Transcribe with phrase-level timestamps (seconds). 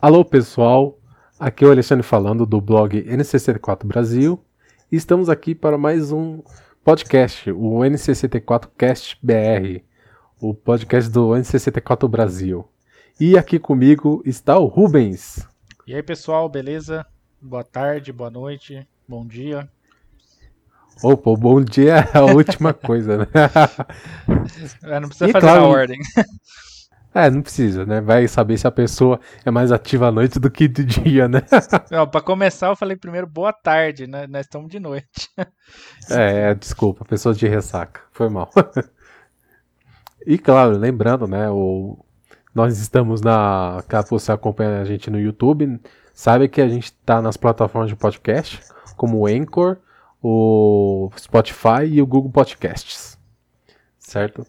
[0.00, 0.96] Alô pessoal,
[1.40, 4.40] aqui é o Alexandre falando do blog NCC4 Brasil
[4.92, 6.40] e estamos aqui para mais um
[6.84, 9.82] podcast, o NCC4 Cast BR,
[10.40, 12.64] o podcast do NCC4 Brasil.
[13.18, 15.44] E aqui comigo está o Rubens.
[15.84, 17.04] E aí pessoal, beleza?
[17.42, 19.68] Boa tarde, boa noite, bom dia.
[21.02, 23.26] Opa, bom dia é a última coisa, né?
[24.84, 25.98] É, não precisa e fazer claro, na ordem.
[27.14, 28.00] É, não precisa, né?
[28.00, 31.42] Vai saber se a pessoa é mais ativa à noite do que de dia, né?
[31.90, 34.26] Não, pra começar, eu falei primeiro boa tarde, né?
[34.26, 35.28] Nós estamos de noite.
[36.10, 38.00] É, desculpa, pessoa de ressaca.
[38.12, 38.50] Foi mal.
[40.26, 41.48] E claro, lembrando, né?
[41.48, 41.98] O...
[42.54, 43.82] Nós estamos na.
[43.88, 45.80] Caso você acompanhe a gente no YouTube,
[46.12, 48.60] sabe que a gente está nas plataformas de podcast,
[48.94, 49.78] como o Anchor,
[50.22, 53.18] o Spotify e o Google Podcasts.
[53.98, 54.46] Certo?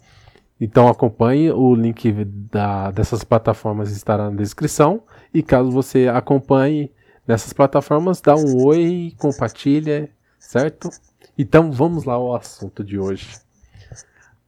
[0.59, 2.11] Então acompanhe, o link
[2.51, 5.03] da, dessas plataformas estará na descrição.
[5.33, 6.91] E caso você acompanhe
[7.25, 10.89] nessas plataformas, dá um oi, compartilha, certo?
[11.37, 13.37] Então vamos lá ao assunto de hoje.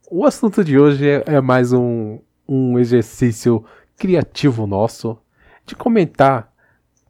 [0.09, 3.63] O assunto de hoje é, é mais um, um exercício
[3.97, 5.17] criativo nosso
[5.65, 6.51] de comentar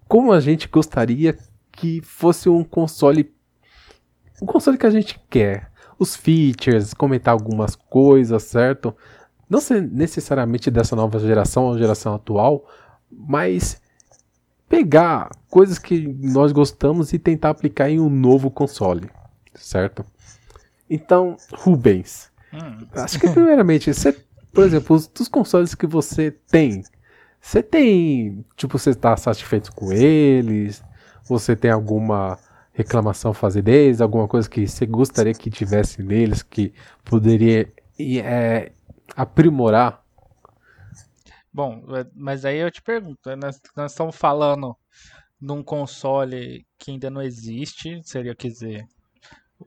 [0.07, 1.35] como a gente gostaria
[1.71, 3.33] que fosse um console.
[4.41, 5.70] Um console que a gente quer
[6.01, 8.95] os features, comentar algumas coisas, certo?
[9.47, 9.59] Não
[9.91, 12.65] necessariamente dessa nova geração ou geração atual,
[13.11, 13.79] mas
[14.67, 19.11] pegar coisas que nós gostamos e tentar aplicar em um novo console,
[19.53, 20.03] certo?
[20.89, 22.87] Então, Rubens, hum.
[22.93, 24.11] acho que primeiramente, você,
[24.51, 26.81] por exemplo, os, dos consoles que você tem,
[27.39, 30.83] você tem, tipo, você está satisfeito com eles?
[31.25, 32.39] Você tem alguma
[32.73, 38.71] reclamação fazer deles, alguma coisa que você gostaria que tivesse neles, que poderia é,
[39.15, 40.01] aprimorar?
[41.53, 44.75] Bom, é, mas aí eu te pergunto, né, nós, nós estamos falando
[45.39, 48.85] num console que ainda não existe, seria quer dizer,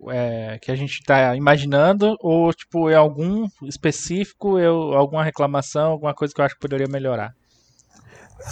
[0.08, 6.14] é, que a gente está imaginando, ou tipo, é algum específico, eu, alguma reclamação, alguma
[6.14, 7.34] coisa que eu acho que poderia melhorar?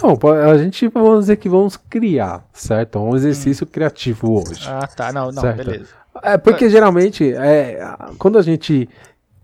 [0.01, 2.97] Não, a gente vamos dizer que vamos criar, certo?
[2.97, 3.69] É um exercício hum.
[3.71, 4.67] criativo hoje.
[4.67, 5.11] Ah, tá.
[5.11, 5.57] Não, não, certo?
[5.57, 5.89] beleza.
[6.21, 7.79] É porque geralmente, é,
[8.17, 8.87] quando a gente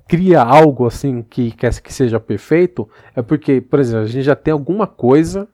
[0.07, 4.35] cria algo assim que quer que seja perfeito, é porque, por exemplo, a gente já
[4.35, 5.47] tem alguma coisa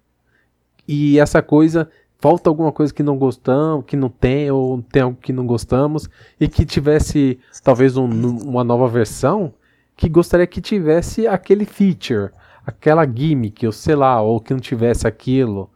[0.88, 5.18] e essa coisa falta alguma coisa que não gostamos, que não tem, ou tem algo
[5.22, 6.09] que não gostamos,
[6.40, 9.53] e que tivesse talvez um, uma nova versão
[9.95, 12.31] que gostaria que tivesse aquele feature
[12.65, 15.71] aquela gimmick, ou sei lá, ou que não tivesse aquilo,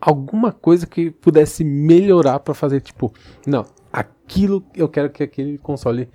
[0.00, 3.12] alguma coisa que pudesse melhorar para fazer tipo,
[3.46, 6.08] não, aquilo eu quero que aquele console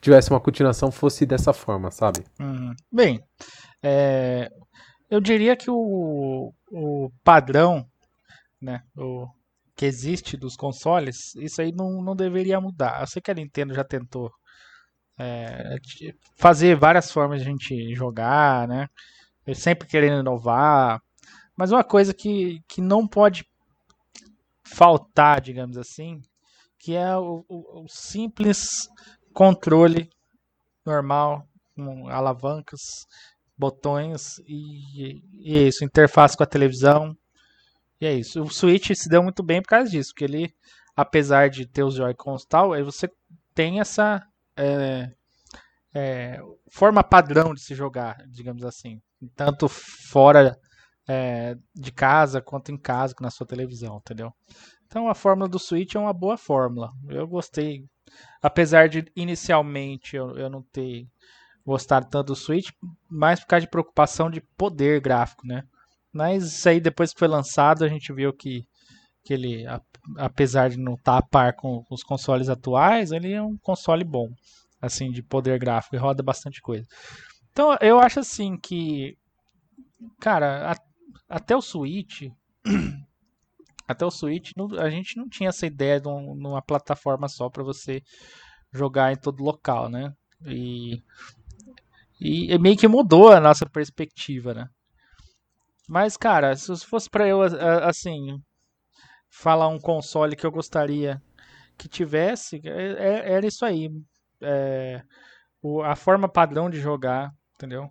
[0.00, 2.24] tivesse uma continuação fosse dessa forma, sabe?
[2.40, 2.74] Uhum.
[2.90, 3.20] Bem,
[3.82, 4.50] é,
[5.10, 7.86] eu diria que o, o padrão,
[8.60, 9.26] né, o
[9.76, 13.00] que existe dos consoles, isso aí não, não deveria mudar.
[13.00, 14.30] Eu sei que a Nintendo já tentou
[15.18, 15.76] é,
[16.36, 18.88] fazer várias formas de a gente jogar, né?
[19.54, 21.00] Sempre querendo inovar.
[21.56, 23.44] Mas uma coisa que, que não pode
[24.62, 26.20] faltar, digamos assim,
[26.78, 28.88] que é o, o, o simples
[29.32, 30.08] controle
[30.84, 32.80] normal, com alavancas,
[33.56, 37.16] botões e, e é isso, interface com a televisão.
[38.00, 38.42] E é isso.
[38.42, 40.54] O Switch se deu muito bem por causa disso, porque ele,
[40.94, 43.10] apesar de ter os Joy-Cons e tal, você
[43.54, 44.24] tem essa
[44.56, 45.10] é,
[45.94, 46.40] é,
[46.70, 49.00] forma padrão de se jogar, digamos assim
[49.34, 50.58] tanto fora
[51.08, 54.32] é, de casa quanto em casa na sua televisão, entendeu?
[54.86, 56.90] Então a fórmula do Switch é uma boa fórmula.
[57.08, 57.84] Eu gostei,
[58.42, 61.06] apesar de inicialmente eu, eu não ter
[61.64, 62.70] gostado tanto do Switch,
[63.10, 65.62] mais por causa de preocupação de poder gráfico, né?
[66.12, 68.66] Mas isso aí depois que foi lançado a gente viu que,
[69.22, 69.64] que ele,
[70.16, 74.04] apesar de não estar tá a par com os consoles atuais, ele é um console
[74.04, 74.30] bom,
[74.80, 76.86] assim, de poder gráfico e roda bastante coisa.
[77.50, 79.16] Então, eu acho assim que,
[80.20, 80.76] cara, a,
[81.28, 82.28] até o Switch,
[83.88, 87.64] até o Switch, a gente não tinha essa ideia de um, uma plataforma só para
[87.64, 88.02] você
[88.72, 90.12] jogar em todo local, né?
[90.46, 91.02] E,
[92.20, 94.68] e meio que mudou a nossa perspectiva, né?
[95.88, 98.38] Mas, cara, se fosse para eu, assim,
[99.30, 101.20] falar um console que eu gostaria
[101.78, 103.88] que tivesse, é, é, era isso aí.
[104.42, 105.02] É,
[105.84, 107.88] a forma padrão de jogar, entendeu?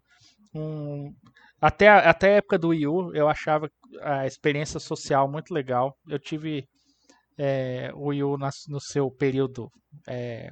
[0.54, 1.14] Um,
[1.62, 3.70] até, a, até a época do Wii U, eu achava
[4.02, 5.96] a experiência social muito legal.
[6.08, 6.68] Eu tive
[7.38, 9.70] é, o Wii U na, no seu período
[10.08, 10.50] é,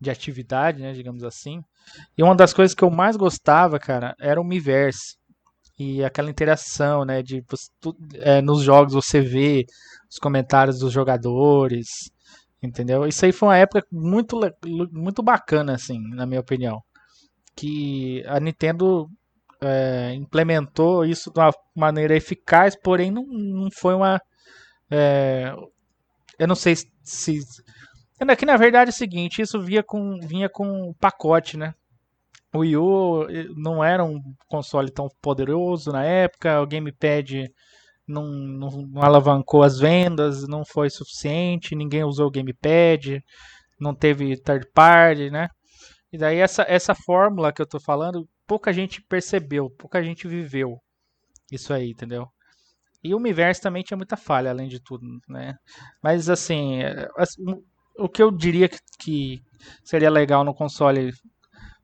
[0.00, 1.60] de atividade, né, digamos assim.
[2.16, 5.16] E uma das coisas que eu mais gostava, cara, era o Miiverse.
[5.78, 7.22] e aquela interação, né?
[7.22, 7.42] De
[8.14, 9.64] é, nos jogos você vê
[10.10, 11.86] os comentários dos jogadores,
[12.62, 13.06] entendeu?
[13.06, 14.38] Isso aí foi uma época muito,
[14.92, 16.82] muito bacana, assim, na minha opinião.
[17.56, 19.08] Que a Nintendo
[19.60, 24.20] é, implementou isso de uma maneira eficaz, porém não, não foi uma.
[24.90, 25.54] É,
[26.38, 27.40] eu não sei se.
[28.28, 31.74] Aqui na verdade é o seguinte, isso vinha com, vinha com pacote, né?
[32.52, 33.26] O Wii U
[33.56, 37.48] não era um console tão poderoso na época, o Gamepad
[38.10, 43.22] não, não, não alavancou as vendas, não foi suficiente, ninguém usou o Gamepad,
[43.80, 45.48] não teve third party, né?
[46.12, 50.78] E daí essa, essa fórmula que eu tô falando, pouca gente percebeu, pouca gente viveu
[51.52, 52.26] isso aí, entendeu?
[53.02, 55.54] E o Miiverse também tinha muita falha, além de tudo, né?
[56.02, 57.08] Mas assim, eh,
[57.98, 58.68] o que eu diria
[58.98, 59.40] que
[59.84, 61.12] seria legal no console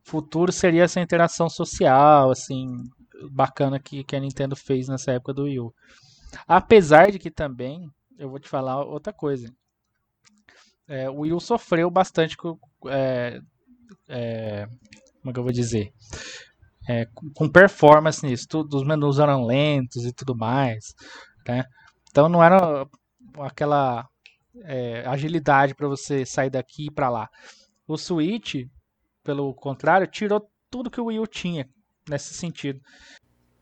[0.04, 2.66] futuro seria essa interação social, assim,
[3.30, 5.74] bacana que, que a Nintendo fez nessa época do Wii U.
[6.46, 7.88] Apesar de que também,
[8.18, 9.48] eu vou te falar outra coisa.
[10.88, 12.58] É, o Wii U sofreu bastante com.
[12.86, 13.40] É,
[14.08, 14.66] é,
[15.20, 15.92] como é que eu vou dizer?
[16.88, 18.46] É, com performance nisso.
[18.72, 20.94] Os menus eram lentos e tudo mais.
[21.46, 21.64] Né?
[22.10, 22.86] Então não era
[23.40, 24.08] aquela
[24.62, 27.28] é, agilidade para você sair daqui e para lá.
[27.88, 28.66] O Switch
[29.26, 31.68] pelo contrário, tirou tudo que o Wii U tinha
[32.08, 32.80] nesse sentido.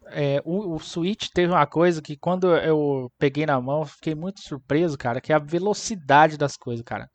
[0.08, 4.40] É, o, o, Switch teve uma coisa que quando eu peguei na mão, fiquei muito
[4.40, 7.08] surpreso, cara, que é a velocidade das coisas, cara.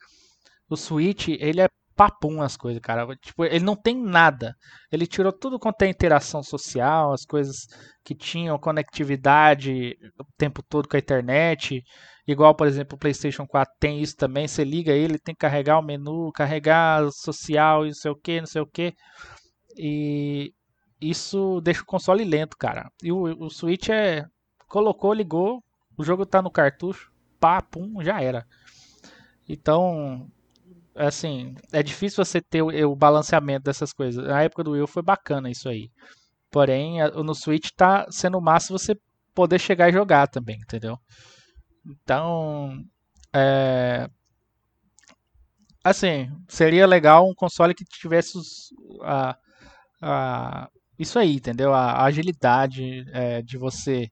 [0.70, 1.68] O Switch, ele é
[2.00, 3.06] papum as coisas, cara.
[3.18, 4.56] Tipo, ele não tem nada.
[4.90, 7.68] Ele tirou tudo quanto é interação social, as coisas
[8.06, 11.84] que tinham conectividade o tempo todo com a internet.
[12.26, 14.48] Igual, por exemplo, o PlayStation 4 tem isso também.
[14.48, 18.40] Você liga ele, tem que carregar o menu, carregar social e não sei o que,
[18.40, 18.94] não sei o que.
[19.78, 20.54] E
[21.02, 22.92] isso deixa o console lento, cara.
[23.02, 24.26] E o, o Switch é.
[24.68, 25.64] Colocou, ligou,
[25.98, 28.46] o jogo tá no cartucho, pá, pum, já era.
[29.48, 30.30] Então,
[30.96, 34.24] assim, é difícil você ter o, o, balanceamento dessas coisas.
[34.24, 35.90] Na época do Wii foi bacana isso aí.
[36.52, 38.96] Porém, no Switch tá sendo massa você
[39.34, 41.00] poder chegar e jogar também, entendeu?
[41.86, 42.84] Então,
[43.34, 44.10] é,
[45.84, 48.70] assim, seria legal um console que tivesse os,
[49.02, 49.38] a,
[50.02, 50.70] a,
[51.00, 51.74] isso aí, entendeu?
[51.74, 54.10] A, agilidade é, de você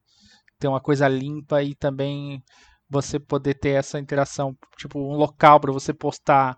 [0.60, 2.42] ter uma coisa limpa e também
[2.90, 6.58] você poder ter essa interação, tipo um local para você postar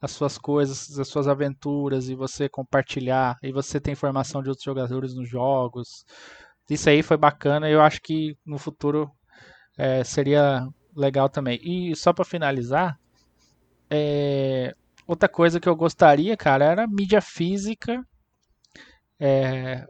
[0.00, 4.64] as suas coisas, as suas aventuras e você compartilhar e você ter informação de outros
[4.64, 6.04] jogadores nos jogos.
[6.68, 9.10] Isso aí foi bacana e eu acho que no futuro
[9.76, 10.66] é, seria
[10.96, 11.58] legal também.
[11.62, 12.98] E só para finalizar,
[13.90, 14.74] é,
[15.06, 18.04] outra coisa que eu gostaria, cara, era mídia física.
[19.20, 19.86] É,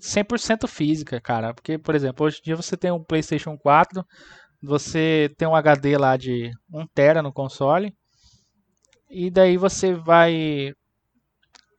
[0.00, 1.52] 100% física, cara.
[1.54, 4.04] Porque, por exemplo, hoje em dia você tem um PlayStation 4,
[4.62, 7.94] você tem um HD lá de 1 tera no console,
[9.10, 10.72] e daí você vai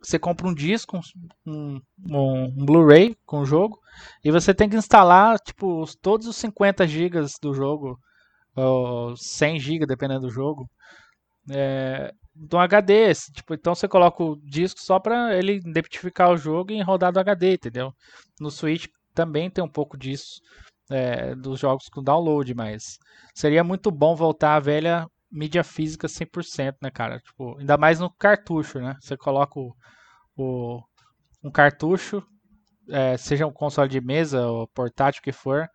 [0.01, 0.99] você compra um disco,
[1.45, 1.79] um,
[2.09, 3.79] um, um Blu-ray com o jogo,
[4.23, 7.97] e você tem que instalar tipo todos os 50 GB do jogo,
[8.55, 10.69] ou 100 GB dependendo do jogo,
[11.49, 13.13] é, do HD.
[13.33, 17.19] Tipo, então você coloca o disco só para ele identificar o jogo e rodar do
[17.19, 17.93] HD, entendeu?
[18.39, 20.41] No Switch também tem um pouco disso.
[20.91, 22.99] É, dos jogos com download, mas
[23.33, 27.19] seria muito bom voltar à velha mídia física 100%, né, cara?
[27.19, 28.95] Tipo, ainda mais no cartucho, né?
[28.99, 29.73] Você coloca o,
[30.35, 30.81] o
[31.43, 32.23] um cartucho,
[32.89, 35.67] é, seja um console de mesa ou portátil que for,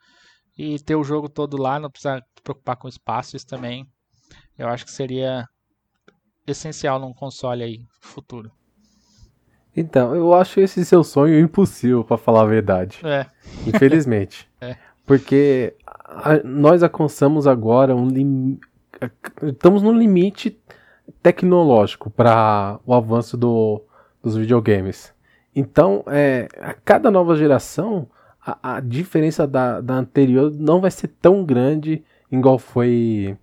[0.56, 3.87] e ter o jogo todo lá, não precisa se preocupar com espaço, isso também
[4.56, 5.47] eu acho que seria
[6.52, 8.50] essencial num console aí futuro.
[9.76, 13.00] Então, eu acho esse seu sonho impossível, para falar a verdade.
[13.05, 13.26] É.
[13.67, 14.49] Infelizmente.
[14.61, 14.76] é.
[15.07, 18.69] Porque a, nós alcançamos agora um limite
[19.43, 20.59] estamos no limite
[21.23, 23.83] tecnológico para o avanço do,
[24.23, 25.12] dos videogames.
[25.55, 28.09] Então, é, a cada nova geração,
[28.45, 33.37] a, a diferença da, da, anterior não vai ser tão grande igual foi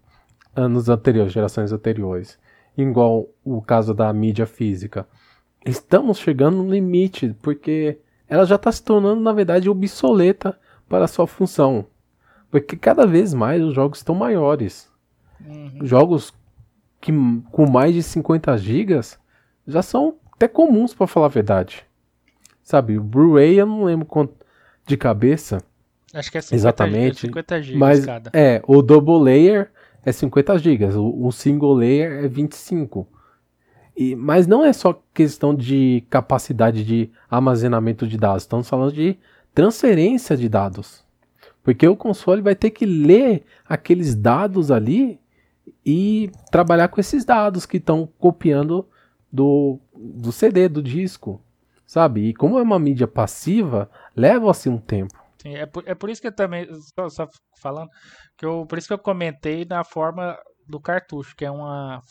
[0.55, 2.39] anos anteriores, gerações anteriores.
[2.77, 5.07] Igual o caso da mídia física.
[5.65, 11.25] Estamos chegando no limite, porque ela já está se tornando, na verdade, obsoleta para sua
[11.25, 11.85] função.
[12.51, 14.89] Porque cada vez mais os jogos estão maiores.
[15.45, 15.79] Uhum.
[15.81, 16.33] Jogos
[17.01, 17.11] que,
[17.51, 19.19] com mais de 50 gigas
[19.67, 21.85] já são até comuns, para falar a verdade.
[22.63, 24.33] Sabe, o Blu-ray eu não lembro quanto
[24.85, 25.61] de cabeça.
[26.13, 28.31] Acho que é 50, exatamente, 50 gigas mas cada.
[28.33, 29.71] É, o double layer
[30.05, 33.07] é 50 gigas, o, o single layer é 25.
[33.97, 39.17] E, mas não é só questão de capacidade de armazenamento de dados, estamos falando de
[39.53, 41.03] transferência de dados.
[41.63, 45.19] Porque o console vai ter que ler aqueles dados ali
[45.83, 48.85] e trabalhar com esses dados que estão copiando
[49.31, 51.41] do, do CD, do disco,
[51.87, 52.29] sabe?
[52.29, 55.24] E como é uma mídia passiva, leva-se um tempo.
[55.45, 57.29] Sim, é por, é por isso que eu também, só, só
[57.61, 57.89] falando,
[58.37, 60.35] que eu, por isso que eu comentei na forma
[60.67, 62.01] do cartucho, que é uma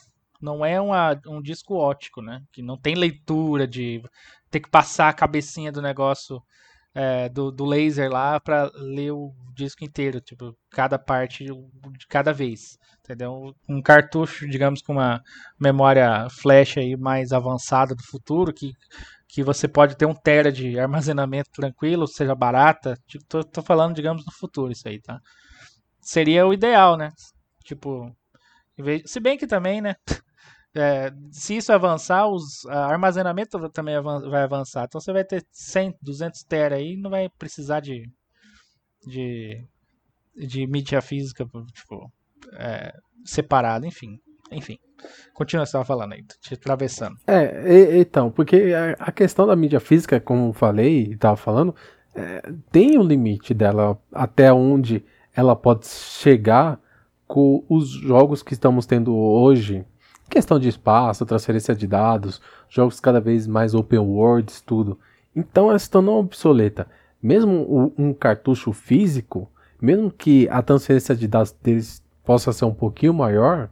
[0.40, 2.42] não é uma, um disco ótico, né?
[2.52, 4.02] Que não tem leitura de
[4.50, 6.40] ter que passar a cabecinha do negócio
[6.94, 12.32] é, do, do laser lá para ler o disco inteiro, tipo, cada parte de cada
[12.32, 13.54] vez, entendeu?
[13.68, 15.20] Um cartucho, digamos, com uma
[15.58, 18.72] memória flash aí mais avançada do futuro, que,
[19.34, 23.96] que você pode ter um tera de armazenamento tranquilo, seja barata, tipo, tô, tô falando,
[23.96, 25.18] digamos, no futuro isso aí, tá?
[26.00, 27.10] Seria o ideal, né?
[27.64, 28.14] Tipo,
[29.04, 29.96] se bem que também, né?
[30.76, 32.36] É, se isso avançar, o
[32.68, 34.86] armazenamento também vai avançar.
[34.86, 38.02] Então você vai ter 100, 200 tera aí, não vai precisar de
[39.06, 39.64] de,
[40.34, 42.12] de mídia física, tipo,
[42.54, 42.92] é,
[43.24, 44.18] separada, enfim.
[44.50, 44.76] Enfim.
[45.32, 47.16] Continua, você falando aí, te atravessando.
[47.26, 51.74] É, e, então, porque a, a, questão da mídia física, como falei e estava falando,
[52.14, 56.80] é, tem um limite dela até onde ela pode chegar
[57.26, 59.84] com os jogos que estamos tendo hoje
[60.28, 64.98] Questão de espaço, transferência de dados, jogos cada vez mais open worlds, tudo.
[65.34, 66.86] Então elas estão não obsoleta.
[67.22, 73.14] Mesmo um cartucho físico, mesmo que a transferência de dados deles possa ser um pouquinho
[73.14, 73.70] maior,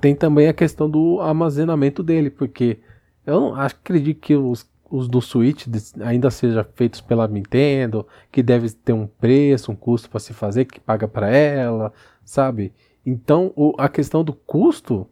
[0.00, 2.78] tem também a questão do armazenamento dele, porque
[3.26, 5.66] eu não acredito que os, os do Switch
[6.00, 10.64] ainda sejam feitos pela Nintendo, que deve ter um preço, um custo para se fazer,
[10.64, 11.92] que paga para ela,
[12.24, 12.72] sabe?
[13.04, 15.06] Então o, a questão do custo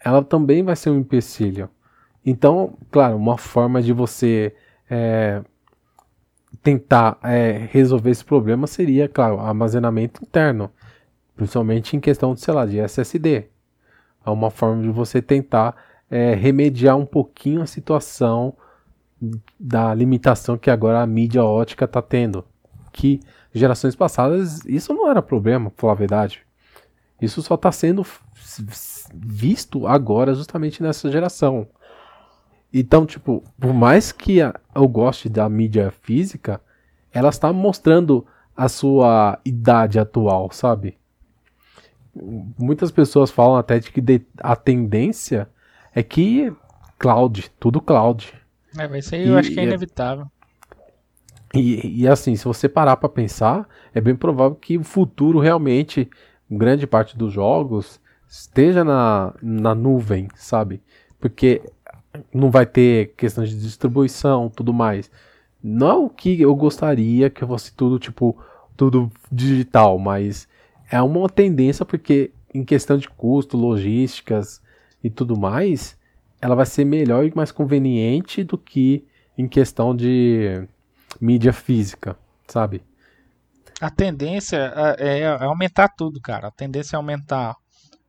[0.00, 1.68] ela também vai ser um empecilho.
[2.24, 4.54] Então, claro, uma forma de você
[4.88, 5.42] é,
[6.62, 10.70] tentar é, resolver esse problema seria, claro, armazenamento interno,
[11.36, 13.48] principalmente em questão sei lá, de SSD.
[14.24, 15.76] É uma forma de você tentar
[16.10, 18.54] é, remediar um pouquinho a situação
[19.58, 22.44] da limitação que agora a mídia ótica está tendo.
[22.92, 23.20] Que
[23.52, 26.42] gerações passadas isso não era problema, por falar a verdade.
[27.20, 28.06] Isso só está sendo
[29.14, 31.66] visto agora justamente nessa geração.
[32.72, 36.60] Então, tipo, por mais que eu goste da mídia física,
[37.12, 40.98] ela está mostrando a sua idade atual, sabe?
[42.58, 44.02] Muitas pessoas falam até de que
[44.38, 45.48] a tendência
[45.94, 46.52] é que
[46.98, 48.32] cloud, tudo cloud.
[48.76, 50.26] É, isso aí eu e, acho que é, é inevitável.
[51.54, 56.08] E, e assim, se você parar para pensar, é bem provável que o futuro realmente,
[56.50, 60.82] grande parte dos jogos, esteja na, na nuvem, sabe?
[61.18, 61.62] Porque
[62.32, 65.10] não vai ter questão de distribuição, tudo mais.
[65.62, 68.36] Não o que eu gostaria que fosse tudo tipo
[68.76, 70.46] tudo digital, mas
[70.90, 74.60] é uma tendência porque em questão de custo, logísticas
[75.02, 75.98] e tudo mais,
[76.40, 79.04] ela vai ser melhor e mais conveniente do que
[79.36, 80.66] em questão de
[81.20, 82.16] mídia física,
[82.46, 82.82] sabe?
[83.80, 86.48] A tendência é, é aumentar tudo, cara.
[86.48, 87.54] A tendência é aumentar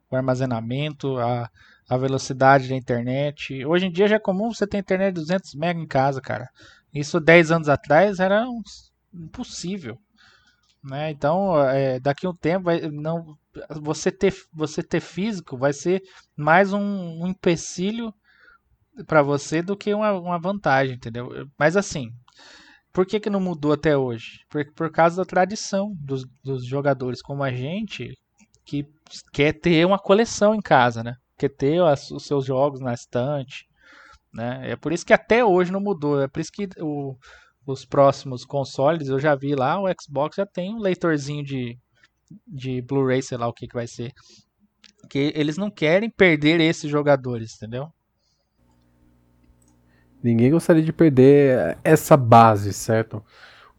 [0.09, 1.49] o armazenamento, a,
[1.87, 3.63] a velocidade da internet.
[3.65, 6.49] Hoje em dia já é comum você ter internet de 200 MB em casa, cara.
[6.93, 8.45] Isso 10 anos atrás era
[9.13, 9.99] impossível.
[10.83, 11.11] Né?
[11.11, 13.37] Então, é, daqui a um tempo, vai, não,
[13.81, 16.01] você, ter, você ter físico vai ser
[16.37, 18.13] mais um, um empecilho
[19.05, 21.29] para você do que uma, uma vantagem, entendeu?
[21.57, 22.11] Mas assim,
[22.93, 24.45] por que, que não mudou até hoje?
[24.49, 28.17] Por, por causa da tradição dos, dos jogadores como a gente,
[28.65, 28.85] que
[29.33, 31.15] quer ter uma coleção em casa, né?
[31.37, 33.65] Quer ter as, os seus jogos na estante,
[34.33, 34.71] né?
[34.71, 36.21] É por isso que até hoje não mudou.
[36.21, 37.15] É por isso que o,
[37.71, 41.77] os próximos consoles, eu já vi lá, o Xbox já tem um leitorzinho de,
[42.47, 44.11] de Blu-ray, sei lá o que, que vai ser.
[45.09, 47.87] Que eles não querem perder esses jogadores, entendeu?
[50.21, 53.23] Ninguém gostaria de perder essa base, certo?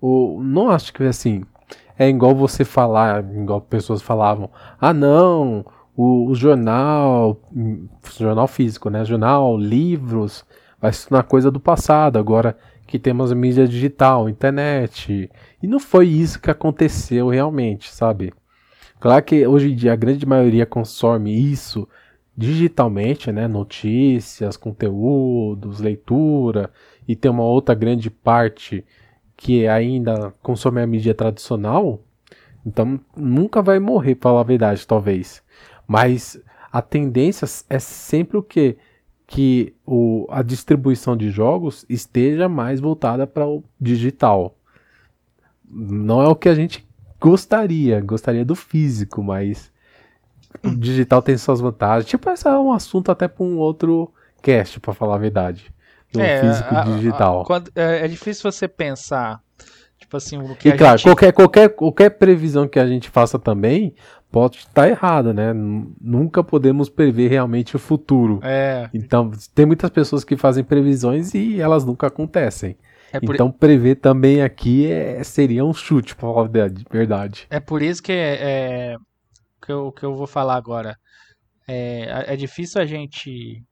[0.00, 1.44] O, não acho que assim,
[1.98, 7.38] é igual você falar, igual pessoas falavam, ah não, o, o jornal,
[8.16, 9.04] jornal físico, né?
[9.04, 10.44] Jornal, livros,
[10.80, 12.56] vai se tornar coisa do passado, agora
[12.90, 15.30] que temos mídia digital, internet.
[15.62, 18.34] E não foi isso que aconteceu realmente, sabe?
[18.98, 21.88] Claro que hoje em dia a grande maioria consome isso
[22.36, 23.46] digitalmente, né?
[23.46, 26.72] Notícias, conteúdos, leitura,
[27.06, 28.84] e tem uma outra grande parte
[29.36, 32.02] que ainda consome a mídia tradicional,
[32.66, 35.42] então nunca vai morrer, para falar a verdade, talvez.
[35.86, 36.42] Mas
[36.72, 38.76] a tendência é sempre o que?
[39.32, 44.56] Que o, a distribuição de jogos esteja mais voltada para o digital.
[45.70, 46.84] não é o que a gente
[47.20, 49.70] gostaria, gostaria do físico, mas
[50.64, 52.10] o digital tem suas vantagens.
[52.10, 55.72] Tipo, esse é um assunto até para um outro cast, para falar a verdade.
[56.12, 57.42] Do é, físico a, digital.
[57.42, 59.40] A, quando, é, é, difícil você pensar,
[59.96, 61.06] tipo assim, o que E claro, gente...
[61.06, 63.94] qualquer, qualquer, qualquer previsão que a gente faça também
[64.30, 65.52] pode estar errada, né?
[65.52, 68.40] Nunca podemos prever realmente o futuro.
[68.42, 68.88] É.
[68.94, 72.76] Então, tem muitas pessoas que fazem previsões e elas nunca acontecem.
[73.12, 73.34] É por...
[73.34, 77.46] Então, prever também aqui é, seria um chute, para falar a verdade.
[77.50, 78.96] É por isso que, é,
[79.60, 80.96] que, eu, que eu vou falar agora.
[81.66, 83.62] É, é difícil a gente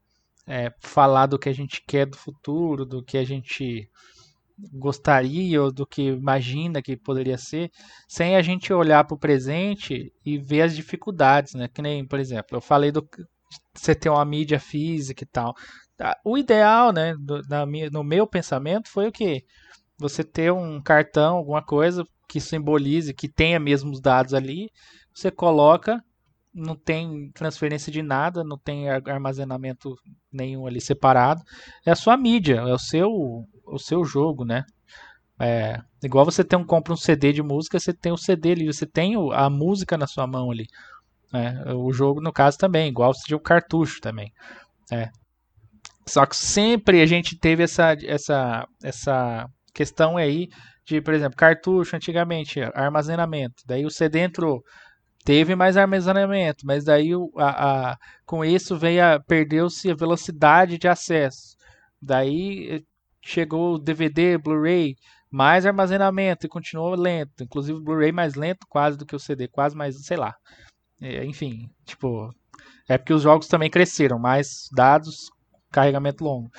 [0.46, 3.88] é, falar do que a gente quer do futuro, do que a gente
[4.72, 7.70] gostaria ou do que imagina que poderia ser,
[8.08, 11.68] sem a gente olhar para o presente e ver as dificuldades, né?
[11.68, 13.06] Que nem, por exemplo, eu falei do
[13.74, 15.54] você ter uma mídia física e tal.
[16.00, 19.44] Ah, o ideal, né, do, na, no meu pensamento, foi o que?
[19.98, 24.70] Você ter um cartão, alguma coisa que simbolize, que tenha mesmo os dados ali,
[25.14, 26.02] você coloca,
[26.54, 29.96] não tem transferência de nada, não tem armazenamento
[30.32, 31.42] nenhum ali separado.
[31.86, 33.10] É a sua mídia, é o seu,
[33.70, 34.64] o seu jogo, né?
[35.40, 38.66] É, igual você tem um, compra um CD de música, você tem o CD ali,
[38.66, 40.66] você tem a música na sua mão ali.
[41.32, 44.32] É, o jogo, no caso, também, igual seja o cartucho também.
[44.90, 45.10] É.
[46.06, 50.48] Só que sempre a gente teve essa, essa, essa questão aí
[50.86, 53.62] de, por exemplo, cartucho antigamente, armazenamento.
[53.66, 54.62] Daí o CD entrou,
[55.22, 60.88] teve mais armazenamento, mas daí a, a com isso veio a perdeu-se a velocidade de
[60.88, 61.56] acesso.
[62.00, 62.82] Daí
[63.28, 64.96] chegou o DVD, Blu-ray,
[65.30, 67.44] mais armazenamento e continuou lento.
[67.44, 70.34] Inclusive o Blu-ray mais lento quase do que o CD, quase mais, sei lá.
[71.00, 72.34] É, enfim, tipo,
[72.88, 75.30] é porque os jogos também cresceram, mais dados,
[75.70, 76.50] carregamento longo.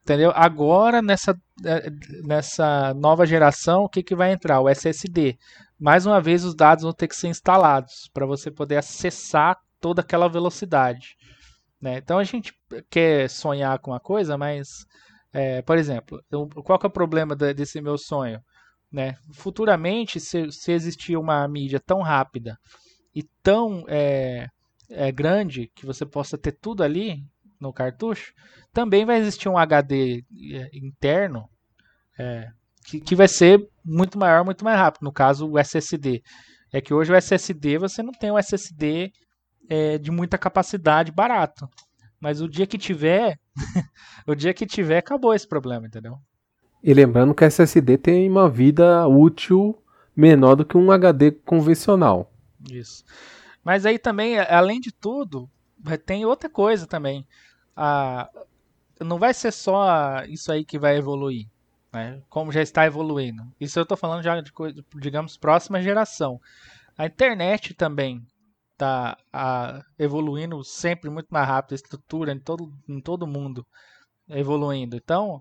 [0.00, 0.32] Entendeu?
[0.34, 1.90] Agora, nessa, é,
[2.24, 4.60] nessa nova geração, o que, que vai entrar?
[4.60, 5.36] O SSD.
[5.78, 10.00] Mais uma vez, os dados vão ter que ser instalados para você poder acessar toda
[10.00, 11.16] aquela velocidade.
[11.80, 11.98] Né?
[11.98, 12.54] Então, a gente
[12.88, 14.86] quer sonhar com uma coisa, mas,
[15.32, 16.22] é, por exemplo,
[16.64, 18.40] qual que é o problema desse meu sonho?
[18.90, 19.16] Né?
[19.34, 22.56] Futuramente, se, se existir uma mídia tão rápida
[23.14, 24.46] e tão é,
[24.90, 27.22] é, grande que você possa ter tudo ali,
[27.60, 28.32] no cartucho,
[28.72, 31.48] também vai existir um HD é, interno
[32.18, 32.48] é,
[32.84, 35.02] que, que vai ser muito maior, muito mais rápido.
[35.02, 36.22] No caso, o SSD.
[36.72, 39.10] É que hoje o SSD você não tem um SSD
[39.68, 41.68] é, de muita capacidade barato.
[42.20, 43.38] Mas o dia que tiver,
[44.26, 46.18] o dia que tiver, acabou esse problema, entendeu?
[46.82, 49.76] E lembrando que SSD tem uma vida útil
[50.14, 52.32] menor do que um HD convencional.
[52.70, 53.04] Isso.
[53.62, 55.48] Mas aí também, além de tudo,
[56.04, 57.26] tem outra coisa também
[57.76, 58.30] a,
[58.98, 61.46] não vai ser só isso aí que vai evoluir,
[61.92, 62.22] né?
[62.30, 63.46] como já está evoluindo.
[63.60, 64.52] Isso eu estou falando já de,
[64.96, 66.40] digamos, próxima geração.
[66.96, 68.26] A internet também
[68.76, 73.66] está evoluindo sempre muito mais rápido, a estrutura em todo, em todo mundo
[74.28, 74.96] evoluindo.
[74.96, 75.40] Então,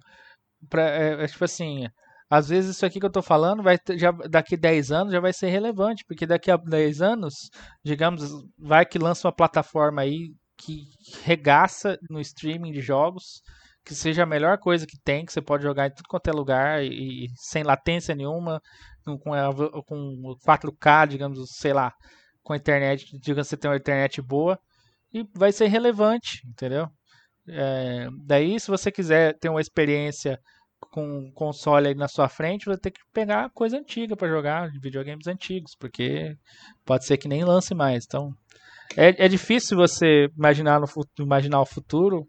[0.69, 1.87] pra, é, é, tipo assim,
[2.29, 5.19] às vezes isso aqui que eu estou falando, vai ter, já, daqui 10 anos já
[5.19, 7.33] vai ser relevante, porque daqui a 10 anos,
[7.83, 8.23] digamos,
[8.57, 10.85] vai que lança uma plataforma aí que
[11.23, 13.41] regaça no streaming de jogos,
[13.83, 16.31] que seja a melhor coisa que tem, que você pode jogar em tudo quanto é
[16.31, 18.61] lugar e, e sem latência nenhuma,
[19.03, 19.19] com,
[19.85, 21.93] com 4K, digamos, sei lá,
[22.45, 24.57] com a internet, digamos você tem uma internet boa,
[25.11, 26.87] e vai ser relevante, entendeu?
[27.47, 30.39] É, daí, se você quiser ter uma experiência
[30.91, 34.69] com um console aí na sua frente, vai ter que pegar coisa antiga para jogar,
[34.79, 36.37] videogames antigos, porque
[36.85, 38.05] pode ser que nem lance mais.
[38.05, 38.31] Então,
[38.95, 40.87] é, é difícil você imaginar, no,
[41.19, 42.27] imaginar o futuro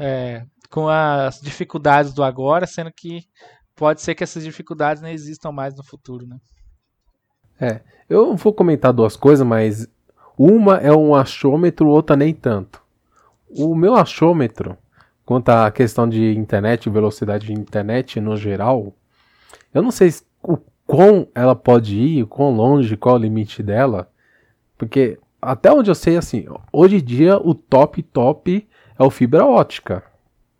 [0.00, 3.20] é, com as dificuldades do agora, sendo que
[3.76, 6.38] pode ser que essas dificuldades não existam mais no futuro, né?
[7.60, 9.88] É, eu vou comentar duas coisas, mas
[10.36, 12.82] uma é um achômetro, outra nem tanto.
[13.48, 14.76] O meu achômetro,
[15.24, 18.92] quanto à questão de internet, velocidade de internet no geral,
[19.72, 20.12] eu não sei
[20.42, 24.08] o quão ela pode ir, o quão longe, qual é o limite dela,
[24.76, 28.66] porque até onde eu sei, assim, hoje em dia o top top
[28.98, 30.02] é o fibra ótica.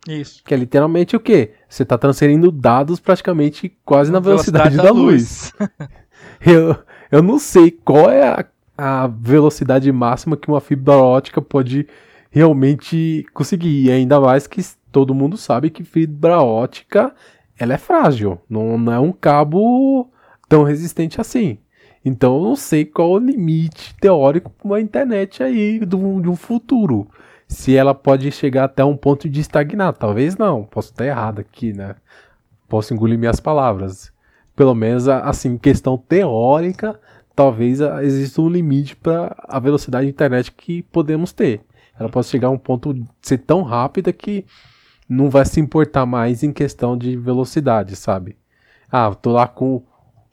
[0.07, 0.43] Isso.
[0.43, 1.53] Que é literalmente o quê?
[1.67, 5.53] Você está transferindo dados praticamente quase na velocidade, velocidade da, da, luz.
[5.59, 5.69] luz.
[6.45, 6.75] eu,
[7.11, 8.45] eu não sei qual é a,
[8.77, 11.87] a velocidade máxima que uma fibra ótica pode
[12.29, 13.85] realmente conseguir.
[13.85, 14.61] E ainda mais que
[14.91, 17.13] todo mundo sabe que fibra ótica
[17.57, 18.39] ela é frágil.
[18.49, 20.09] Não, não é um cabo
[20.47, 21.57] tão resistente assim.
[22.03, 26.35] Então eu não sei qual o limite teórico para uma internet aí do, de um
[26.35, 27.07] futuro.
[27.47, 29.93] Se ela pode chegar até um ponto de estagnar.
[29.93, 31.95] Talvez não, posso estar errado aqui, né?
[32.67, 34.11] Posso engolir minhas palavras.
[34.55, 36.99] Pelo menos assim, questão teórica,
[37.35, 41.61] talvez exista um limite para a velocidade de internet que podemos ter.
[41.99, 44.45] Ela pode chegar a um ponto de ser tão rápida que
[45.07, 48.37] não vai se importar mais em questão de velocidade, sabe?
[48.91, 49.83] Ah, tô lá com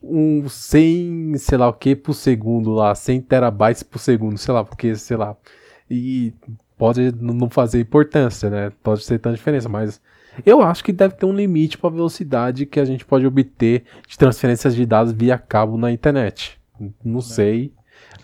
[0.03, 4.65] um 100, sei lá o que por segundo lá, 100 terabytes por segundo, sei lá,
[4.65, 5.37] porque, sei lá.
[5.91, 6.33] E
[6.77, 8.73] pode não fazer importância, né?
[8.83, 10.01] Pode ser tanta diferença, mas
[10.45, 13.85] eu acho que deve ter um limite para a velocidade que a gente pode obter
[14.07, 16.59] de transferências de dados via cabo na internet.
[17.05, 17.23] Não é.
[17.23, 17.75] sei,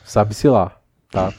[0.04, 1.32] sabe-se lá, tá?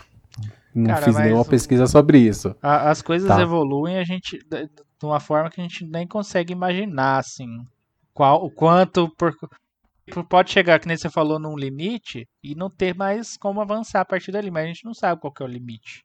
[0.74, 2.56] Não Cara, fiz nenhuma pesquisa sobre isso.
[2.62, 3.42] A, as coisas tá.
[3.42, 4.70] evoluem a gente de,
[5.02, 7.48] uma forma que a gente nem consegue imaginar, assim,
[8.14, 9.34] qual, o quanto por,
[10.30, 14.06] pode chegar, que nem você falou, num limite e não ter mais como avançar a
[14.06, 16.04] partir dali, mas a gente não sabe qual é o limite.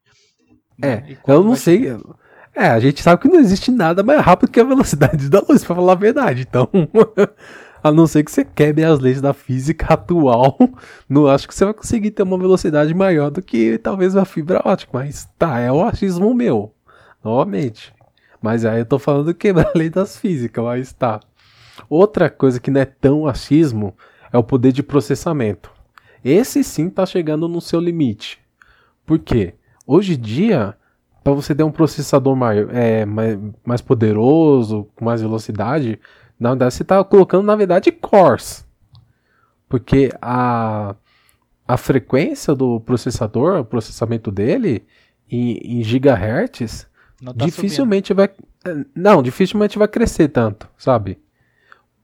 [0.83, 1.18] É, né?
[1.27, 1.85] eu não sei.
[2.55, 5.64] É, a gente sabe que não existe nada mais rápido que a velocidade da luz,
[5.64, 6.47] para falar a verdade.
[6.49, 6.69] Então,
[7.83, 10.57] a não ser que você quebre as leis da física atual,
[11.09, 14.62] não acho que você vai conseguir ter uma velocidade maior do que talvez uma fibra
[14.64, 14.93] ótica.
[14.95, 16.73] Mas tá, é o achismo meu,
[17.25, 17.93] novamente.
[18.40, 21.19] Mas aí eu tô falando quebrar a lei das físicas, mas tá.
[21.90, 23.97] Outra coisa que não é tão achismo
[24.33, 25.73] é o poder de processamento.
[26.25, 28.38] Esse sim tá chegando no seu limite.
[29.05, 29.55] Por quê?
[29.87, 30.77] Hoje em dia,
[31.25, 35.99] para você ter um processador maior, é, mais, mais poderoso, com mais velocidade,
[36.39, 38.69] na verdade você está colocando, na verdade, cores.
[39.67, 40.95] Porque a,
[41.67, 44.85] a frequência do processador, o processamento dele,
[45.31, 46.87] em, em gigahertz,
[47.25, 48.29] tá dificilmente subindo.
[48.65, 48.85] vai.
[48.95, 51.19] Não, dificilmente vai crescer tanto, sabe?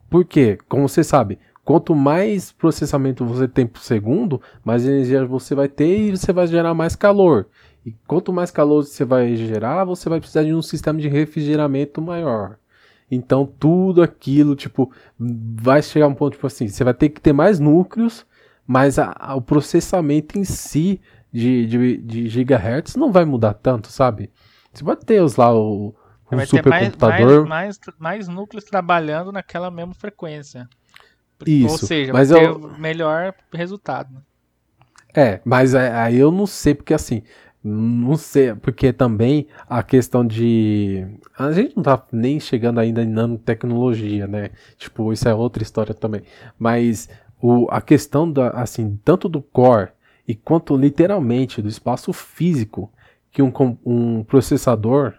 [0.09, 5.69] Porque, como você sabe, quanto mais processamento você tem por segundo, mais energia você vai
[5.69, 7.47] ter e você vai gerar mais calor.
[7.85, 12.03] E quanto mais calor você vai gerar, você vai precisar de um sistema de refrigeramento
[12.03, 12.57] maior.
[13.11, 17.21] Então tudo aquilo, tipo, vai chegar a um ponto, tipo assim, você vai ter que
[17.21, 18.27] ter mais núcleos,
[18.67, 21.01] mas a, a, o processamento em si
[21.33, 24.31] de, de, de, gigahertz não vai mudar tanto, sabe?
[24.73, 25.95] Você pode ter os lá, o,
[26.31, 27.47] um vai supercomputador.
[27.49, 30.69] Mais, mais, mais, núcleos trabalhando naquela mesma frequência.
[31.47, 32.61] Isso, Ou seja, mas vai eu...
[32.61, 34.15] ter melhor resultado.
[34.15, 34.21] Né?
[35.15, 37.23] É, mas aí eu não sei, porque assim,
[37.63, 41.07] não sei, porque também a questão de.
[41.39, 44.51] A gente não tá nem chegando ainda em nanotecnologia, né?
[44.79, 46.23] Tipo, isso é outra história também.
[46.59, 47.09] Mas
[47.41, 49.91] o, a questão da, assim, tanto do core
[50.27, 52.91] e quanto literalmente do espaço físico
[53.31, 53.53] que um,
[53.85, 55.15] um processador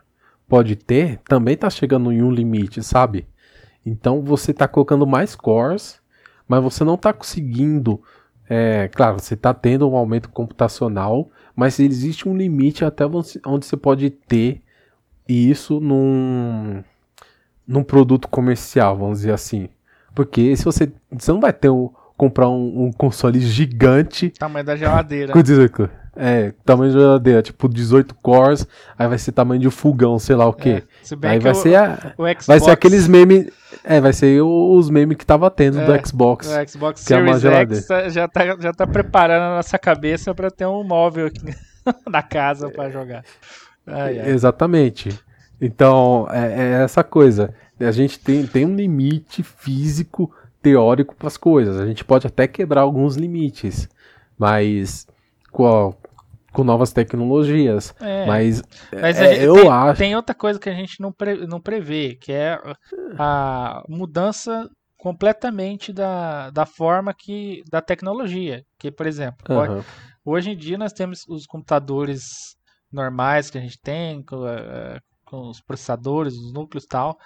[0.47, 3.27] pode ter, também tá chegando em um limite, sabe?
[3.85, 6.01] Então você tá colocando mais cores,
[6.47, 8.01] mas você não tá conseguindo.
[8.49, 11.29] É, claro, você tá tendo um aumento computacional
[11.61, 14.63] mas existe um limite até onde você pode ter
[15.29, 16.83] isso num,
[17.67, 19.69] num produto comercial, vamos dizer assim.
[20.15, 24.31] Porque se você, você não vai ter um, comprar um, um, console gigante.
[24.31, 25.33] Tamanho da geladeira.
[25.33, 30.19] Com 18, é, tamanho da geladeira, tipo 18 cores, aí vai ser tamanho de fogão,
[30.19, 30.69] sei lá o que.
[30.69, 30.83] É,
[31.23, 32.13] aí vai, o, ser a,
[32.45, 33.49] vai ser aqueles memes.
[33.83, 36.47] É, vai ser os memes que tava tendo é, do Xbox.
[36.47, 37.81] O Xbox que é uma geladeira.
[37.81, 41.55] X já tá, já tá preparando a nossa cabeça para ter um móvel aqui
[42.07, 43.23] na casa para jogar.
[43.87, 44.29] Ai, ai.
[44.29, 45.17] Exatamente.
[45.59, 47.53] Então, é, é essa coisa.
[47.79, 51.79] A gente tem, tem um limite físico teórico para as coisas.
[51.79, 53.87] A gente pode até quebrar alguns limites,
[54.37, 55.07] mas
[55.51, 55.93] com,
[56.51, 57.93] com novas tecnologias.
[57.99, 58.61] É, mas,
[58.93, 59.97] mas é, eu tem, acho.
[59.97, 62.59] Tem outra coisa que a gente não, pre, não prevê, que é
[63.17, 68.63] a mudança completamente da, da forma que da tecnologia.
[68.77, 69.55] Que, por exemplo, uhum.
[69.55, 69.85] pode,
[70.23, 72.55] hoje em dia nós temos os computadores
[72.91, 77.17] normais que a gente tem, com, uh, com os processadores, os núcleos e tal.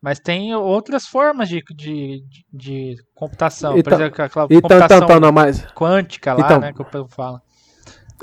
[0.00, 3.78] Mas tem outras formas de, de, de, computação.
[3.78, 7.08] Então, Por exemplo, aquela então, computação então, então, quântica lá, então, né, que o povo
[7.08, 7.40] fala.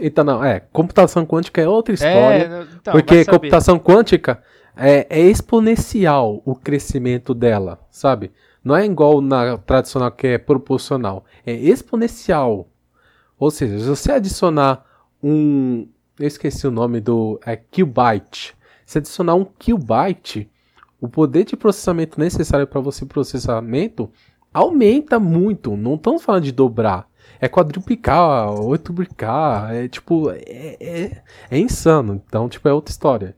[0.01, 2.43] Então, não, é, computação quântica é outra história.
[2.43, 4.41] É, então, porque computação quântica
[4.75, 8.31] é, é, exponencial o crescimento dela, sabe?
[8.63, 12.67] Não é igual na tradicional que é proporcional, é exponencial.
[13.39, 14.85] Ou seja, se você adicionar
[15.21, 15.87] um.
[16.19, 17.39] Eu esqueci o nome do.
[17.45, 18.55] É qubit.
[18.85, 20.49] Se adicionar um qubit
[21.01, 24.11] o poder de processamento necessário para você processamento
[24.53, 25.75] aumenta muito.
[25.75, 27.09] Não estamos falando de dobrar.
[27.39, 32.21] É quadruplicar, oitoplicar, é tipo, é, é, é insano.
[32.27, 33.36] Então, tipo, é outra história.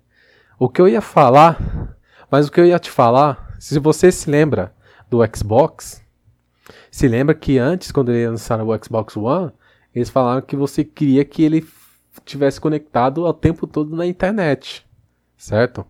[0.59, 1.95] O que eu ia falar,
[2.29, 4.73] mas o que eu ia te falar, se você se lembra
[5.09, 6.01] do Xbox,
[6.91, 9.51] se lembra que antes, quando eles lançaram o Xbox One,
[9.95, 11.65] eles falaram que você queria que ele
[12.25, 14.85] tivesse conectado o tempo todo na internet,
[15.37, 15.85] certo?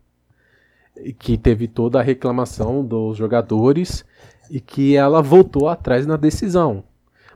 [1.19, 4.05] que teve toda a reclamação dos jogadores
[4.49, 6.83] e que ela voltou atrás na decisão.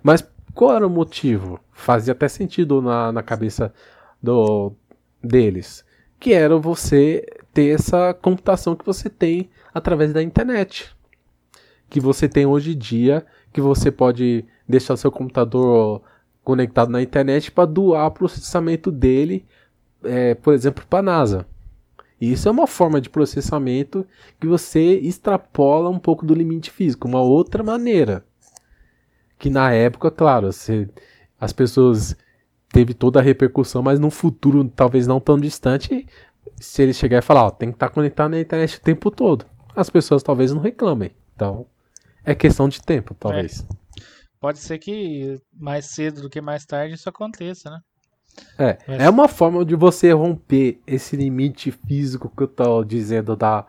[0.03, 0.25] Mas
[0.57, 1.59] qual era o motivo?
[1.71, 3.71] Fazia até sentido na, na cabeça
[4.21, 4.73] do,
[5.23, 5.85] deles.
[6.19, 10.89] Que era você ter essa computação que você tem através da internet.
[11.87, 16.01] Que você tem hoje em dia, que você pode deixar seu computador
[16.43, 19.45] conectado na internet para doar o processamento dele,
[20.03, 21.45] é, por exemplo, para a NASA.
[22.19, 24.07] Isso é uma forma de processamento
[24.39, 28.25] que você extrapola um pouco do limite físico, uma outra maneira.
[29.37, 30.89] Que na época, claro, você,
[31.39, 32.15] as pessoas
[32.69, 36.07] teve toda a repercussão, mas no futuro, talvez não tão distante,
[36.59, 39.11] se ele chegar e falar, ó, tem que estar tá conectado na internet o tempo
[39.11, 39.45] todo,
[39.75, 41.11] as pessoas talvez não reclamem.
[41.35, 41.67] Então,
[42.25, 43.61] é questão de tempo, talvez.
[43.61, 43.77] É.
[44.39, 47.79] Pode ser que mais cedo do que mais tarde isso aconteça, né?
[48.57, 49.01] É, Mas...
[49.01, 53.65] é uma forma de você romper esse limite físico que eu tô dizendo da,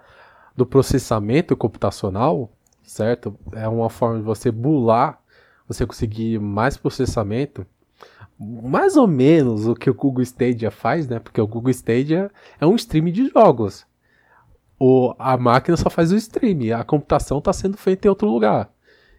[0.54, 2.50] do processamento computacional,
[2.82, 3.38] certo?
[3.52, 5.20] É uma forma de você bular,
[5.68, 7.66] você conseguir mais processamento,
[8.38, 11.18] mais ou menos o que o Google Stadia faz, né?
[11.18, 13.86] Porque o Google Stadia é um stream de jogos.
[14.80, 18.70] O, a máquina só faz o stream, a computação está sendo feita em outro lugar.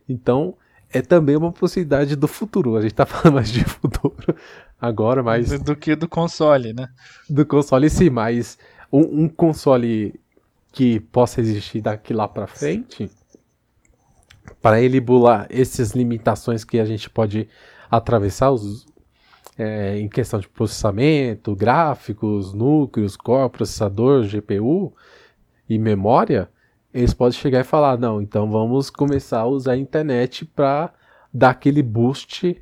[0.08, 0.56] Então,
[0.92, 2.76] é também uma possibilidade do futuro.
[2.76, 4.36] A gente está falando mais de futuro
[4.80, 5.60] agora, mas.
[5.60, 6.88] Do que do console, né?
[7.30, 8.58] Do console sim, mas
[8.92, 10.20] um, um console
[10.72, 13.10] que possa existir daqui lá para frente,
[14.62, 17.48] para ele bular essas limitações que a gente pode
[17.90, 18.86] atravessar os,
[19.58, 24.94] é, em questão de processamento, gráficos, núcleos, core, processador, GPU
[25.70, 26.50] e memória,
[26.94, 30.94] eles podem chegar e falar: não, então vamos começar a usar a internet para
[31.34, 32.62] dar aquele boost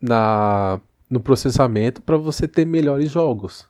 [0.00, 3.66] na, no processamento para você ter melhores jogos.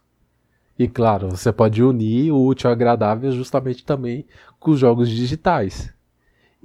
[0.78, 4.26] E claro, você pode unir o útil ao agradável justamente também
[4.58, 5.92] com os jogos digitais.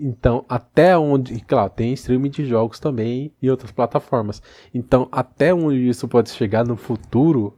[0.02, 1.40] Então, até onde.
[1.42, 4.42] Claro, tem streaming de jogos também em outras plataformas.
[4.74, 7.56] Então, até onde isso pode chegar no futuro,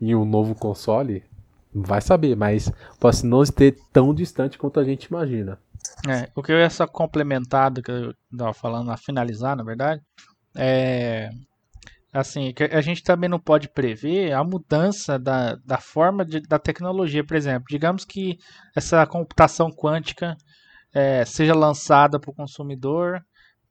[0.00, 1.24] em um novo console,
[1.74, 5.58] vai saber, mas pode não ter tão distante quanto a gente imagina.
[6.08, 9.64] É, o que eu ia só complementar do que eu estava falando, a finalizar, na
[9.64, 10.00] verdade,
[10.56, 11.30] é.
[12.12, 17.22] Assim, a gente também não pode prever a mudança da, da forma de, da tecnologia,
[17.22, 17.66] por exemplo.
[17.70, 18.36] Digamos que
[18.74, 20.36] essa computação quântica
[20.94, 23.20] é, seja lançada para o consumidor,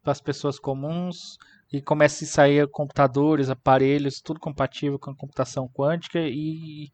[0.02, 1.38] para as pessoas comuns,
[1.72, 6.20] e comece a sair computadores, aparelhos, tudo compatível com a computação quântica.
[6.20, 6.90] E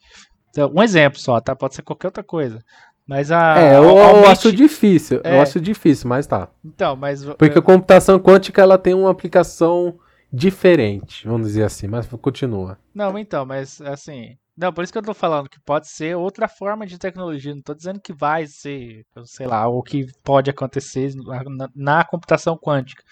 [0.50, 1.56] então, um exemplo só, tá?
[1.56, 2.60] Pode ser qualquer outra coisa.
[3.08, 3.60] Mas a.
[3.60, 4.26] É, eu, aumente...
[4.26, 5.22] eu acho difícil.
[5.24, 5.36] É.
[5.36, 6.50] Eu acho difícil, mas tá.
[6.64, 7.24] Então, mas.
[7.24, 9.98] Porque a computação quântica ela tem uma aplicação
[10.32, 12.78] diferente, vamos dizer assim, mas continua.
[12.94, 14.38] Não, então, mas assim.
[14.58, 17.54] Não, por isso que eu tô falando que pode ser outra forma de tecnologia.
[17.54, 22.58] Não tô dizendo que vai ser, sei lá, o que pode acontecer na, na computação
[22.58, 23.04] quântica.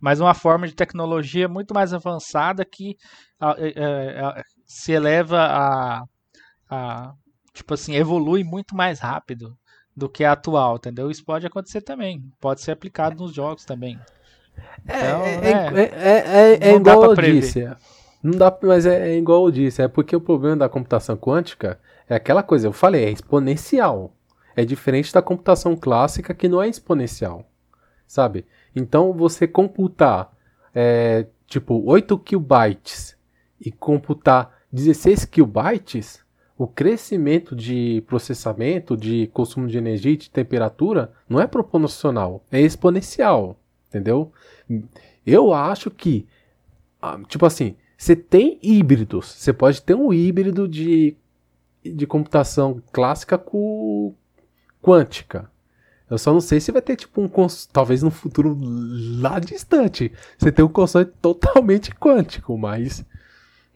[0.00, 2.96] Mas uma forma de tecnologia muito mais avançada que
[3.58, 6.02] é, é, se eleva a,
[6.68, 7.12] a.
[7.52, 9.56] Tipo assim, evolui muito mais rápido
[9.94, 11.10] do que a atual, entendeu?
[11.10, 12.22] Isso pode acontecer também.
[12.40, 13.98] Pode ser aplicado nos jogos também.
[14.84, 17.64] Então, é, é, é, é, é igual eu disse.
[18.22, 21.80] Não dá, mas é, é, igual eu disse, é porque o problema da computação quântica
[22.08, 24.14] é aquela coisa, eu falei, é exponencial.
[24.54, 27.48] É diferente da computação clássica que não é exponencial,
[28.06, 28.44] sabe?
[28.74, 30.30] Então você computar
[30.74, 33.16] é, tipo 8 kilobytes
[33.60, 36.22] e computar 16 kilobytes,
[36.58, 42.60] o crescimento de processamento, de consumo de energia e de temperatura não é proporcional, é
[42.60, 43.56] exponencial,
[43.88, 44.30] entendeu?
[45.24, 46.26] Eu acho que,
[47.00, 49.26] ah, tipo assim, você tem híbridos.
[49.26, 51.14] Você pode ter um híbrido de,
[51.84, 54.14] de computação clássica com
[54.80, 55.50] quântica.
[56.08, 57.30] Eu só não sei se vai ter tipo um
[57.70, 58.56] talvez no futuro
[59.20, 60.10] lá distante.
[60.38, 63.04] Você tem um console totalmente quântico, mas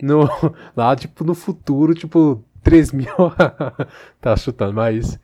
[0.00, 0.26] no
[0.74, 3.14] lá tipo no futuro, tipo 3 mil
[4.22, 5.20] tá chutando, mas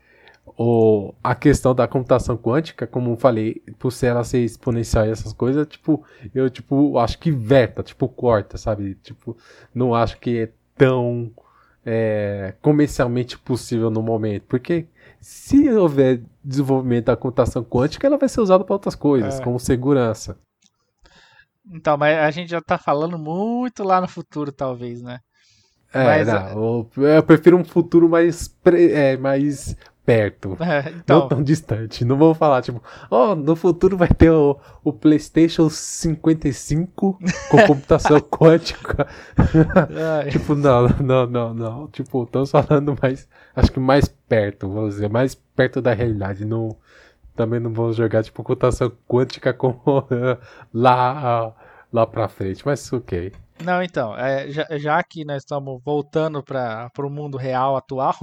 [0.63, 5.11] o, a questão da computação quântica, como eu falei, por ser ela ser exponencial e
[5.11, 8.95] essas coisas, tipo, eu tipo, acho que veta, tipo, corta, sabe?
[8.97, 9.35] Tipo,
[9.75, 11.33] não acho que é tão
[11.83, 14.87] é, comercialmente possível no momento, porque
[15.19, 19.43] se houver desenvolvimento da computação quântica, ela vai ser usada para outras coisas, é.
[19.43, 20.39] como segurança.
[21.73, 25.21] Então, mas a gente já tá falando muito lá no futuro, talvez, né?
[25.93, 30.57] É, mas, não, eu prefiro um futuro mais, é, mais perto.
[30.71, 31.21] É, então...
[31.21, 32.05] Não tão distante.
[32.05, 37.19] Não vou falar, tipo, ó, oh, no futuro vai ter o, o PlayStation 55
[37.51, 39.07] com computação quântica.
[40.31, 41.87] tipo, não, não, não, não.
[41.89, 43.29] Tipo, estamos falando mais.
[43.57, 46.45] Acho que mais perto, vamos dizer, mais perto da realidade.
[46.45, 46.77] Não,
[47.35, 50.07] também não vão jogar tipo computação quântica como
[50.73, 51.53] lá,
[51.93, 53.33] lá pra frente, mas ok.
[53.63, 58.17] Não, então, é, já, já, que nós estamos voltando para o mundo real atual,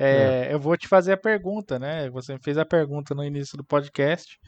[0.00, 0.54] é, é.
[0.54, 2.08] eu vou te fazer a pergunta, né?
[2.08, 4.38] Você me fez a pergunta no início do podcast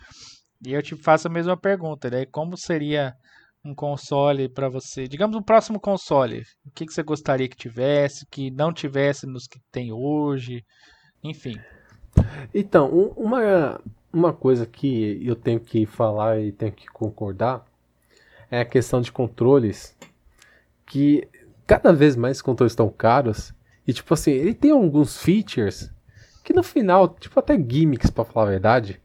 [0.67, 2.25] e eu te faço a mesma pergunta, né?
[2.25, 3.15] Como seria
[3.63, 5.07] um console para você?
[5.07, 9.47] Digamos um próximo console, o que, que você gostaria que tivesse, que não tivesse nos
[9.47, 10.65] que tem hoje,
[11.23, 11.61] enfim.
[12.55, 13.79] Então, uma,
[14.11, 17.63] uma coisa que eu tenho que falar e tenho que concordar
[18.51, 19.95] é a questão de controles,
[20.87, 21.29] que
[21.67, 23.55] cada vez mais controles estão caros
[23.87, 25.91] e tipo assim, ele tem alguns features
[26.45, 29.01] que no final, tipo até gimmicks para falar a verdade,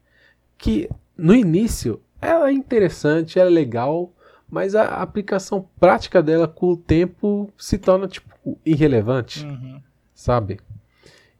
[0.56, 4.12] que no início ela é interessante, ela é legal,
[4.50, 9.80] mas a aplicação prática dela com o tempo se torna tipo irrelevante, uhum.
[10.14, 10.58] sabe?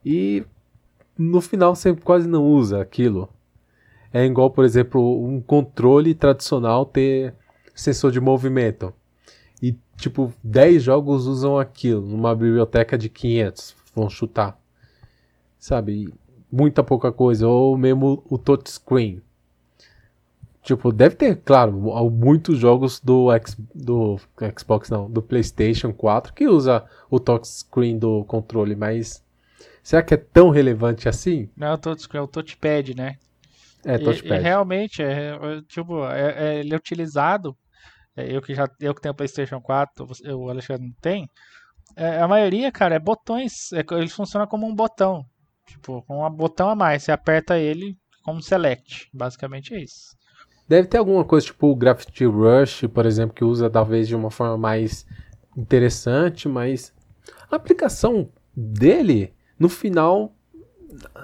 [0.05, 0.45] E
[1.17, 3.29] no final você quase não usa aquilo.
[4.13, 7.35] É igual, por exemplo, um controle tradicional ter
[7.75, 8.93] sensor de movimento.
[9.99, 13.75] Tipo, 10 jogos usam aquilo numa biblioteca de 500.
[13.93, 14.57] Vão chutar.
[15.59, 16.13] Sabe?
[16.49, 17.47] Muita pouca coisa.
[17.47, 19.21] Ou mesmo o touchscreen.
[20.63, 21.71] Tipo, deve ter, claro,
[22.11, 24.19] muitos jogos do, X, do
[24.57, 29.23] Xbox, não, do PlayStation 4 que usa o touchscreen do controle, mas
[29.81, 31.49] será que é tão relevante assim?
[31.55, 33.17] Não, o touchscreen é o touchpad, né?
[33.85, 34.35] É, touchpad.
[34.35, 37.57] E, e realmente, é, é, tipo, é, é, ele é utilizado.
[38.15, 41.29] É, eu que já eu que tenho PlayStation 4, o Alexandre não tem.
[41.95, 43.71] É, a maioria, cara, é botões.
[43.71, 45.25] ele funciona como um botão.
[45.65, 47.03] Tipo, com um botão a mais.
[47.03, 49.09] Você aperta ele como select.
[49.13, 50.17] Basicamente é isso.
[50.67, 54.29] Deve ter alguma coisa tipo o Gravity Rush, por exemplo, que usa talvez de uma
[54.29, 55.05] forma mais
[55.57, 56.93] interessante, mas
[57.49, 60.31] a aplicação dele, no final,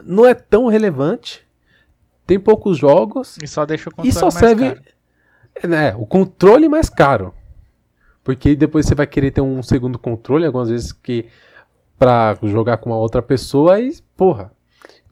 [0.04, 1.45] não é tão relevante
[2.26, 3.38] tem poucos jogos.
[3.41, 4.82] E só deixa o e só serve, caro.
[5.63, 7.34] É, o controle mais caro.
[8.24, 11.28] Porque depois você vai querer ter um segundo controle, algumas vezes que
[11.98, 14.52] para jogar com uma outra pessoa e, porra,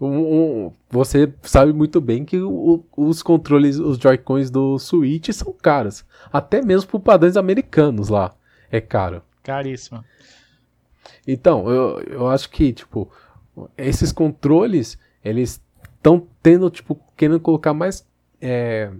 [0.01, 5.53] um, um, você sabe muito bem que o, os controles, os Joy-Cons do Switch são
[5.53, 6.03] caros.
[6.31, 8.35] Até mesmo por padrões americanos lá.
[8.71, 9.21] É caro.
[9.43, 10.03] Caríssimo.
[11.27, 13.09] Então, eu, eu acho que, tipo,
[13.77, 15.61] esses controles, eles
[15.95, 18.05] estão tendo, tipo, querendo colocar mais
[18.41, 18.91] é,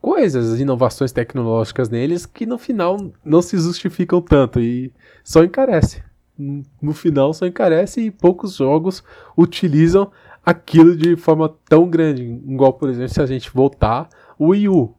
[0.00, 4.92] coisas, inovações tecnológicas neles que no final não se justificam tanto e
[5.24, 6.02] só encarece.
[6.38, 9.02] No final só encarece e poucos jogos
[9.36, 10.10] utilizam
[10.44, 12.22] aquilo de forma tão grande.
[12.22, 14.94] Igual, por exemplo, se a gente voltar, o Wii U.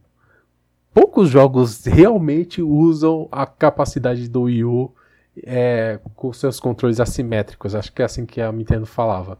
[0.94, 4.92] Poucos jogos realmente usam a capacidade do Wii U
[5.44, 7.76] é, com seus controles assimétricos.
[7.76, 9.38] Acho que é assim que a Nintendo falava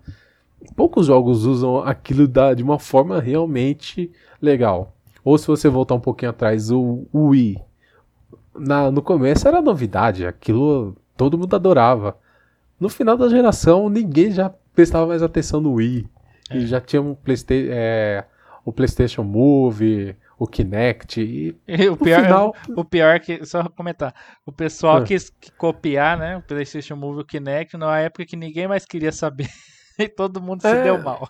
[0.76, 4.97] poucos jogos usam aquilo da, de uma forma realmente legal.
[5.28, 7.62] Ou se você voltar um pouquinho atrás, o, Wii.
[8.56, 12.18] Na, no começo era novidade, aquilo todo mundo adorava.
[12.80, 16.08] No final da geração, ninguém já prestava mais atenção no Wii.
[16.50, 16.58] É.
[16.60, 18.24] E já tinha um Playsta é,
[18.64, 21.20] o PlayStation Move, o Kinect.
[21.20, 22.56] E, e o, pior, final...
[22.70, 25.04] o pior é que, só comentar, o pessoal é.
[25.04, 29.12] quis copiar né, o PlayStation Move e o Kinect na época que ninguém mais queria
[29.12, 29.50] saber.
[30.00, 30.74] e todo mundo é...
[30.74, 31.30] se deu mal.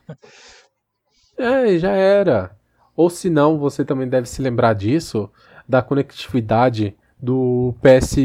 [1.36, 2.55] É, já era.
[2.97, 5.31] Ou se não, você também deve se lembrar disso,
[5.69, 8.15] da conectividade do PS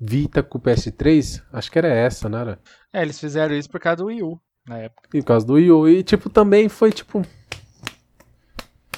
[0.00, 1.42] Vita com o PS3.
[1.52, 2.60] Acho que era essa, não era?
[2.92, 5.08] É, eles fizeram isso por causa do Wii U, na época.
[5.12, 5.88] E por causa do Wii U.
[5.88, 7.26] E, tipo, também foi, tipo...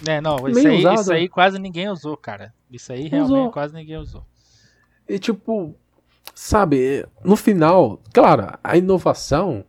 [0.07, 2.53] É, não, isso aí, isso aí, quase ninguém usou, cara.
[2.71, 3.51] Isso aí realmente usou.
[3.51, 4.23] quase ninguém usou.
[5.09, 5.75] E, tipo,
[6.35, 9.65] sabe, no final, claro, a inovação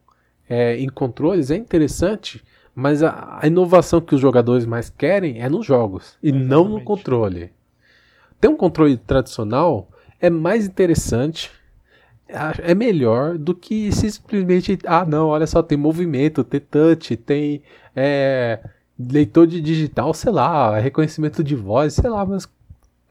[0.50, 2.44] é, em controles é interessante,
[2.80, 6.48] mas a, a, inovação que os jogadores mais querem é nos jogos e Exatamente.
[6.48, 7.50] não no controle.
[8.40, 9.90] Ter um controle tradicional
[10.22, 11.50] é mais interessante,
[12.30, 17.64] é, é melhor do que simplesmente, ah não, olha só, tem movimento, tem touch, tem
[17.96, 18.60] é,
[19.00, 22.48] leitor de digital, sei lá, reconhecimento de voz, sei lá, mas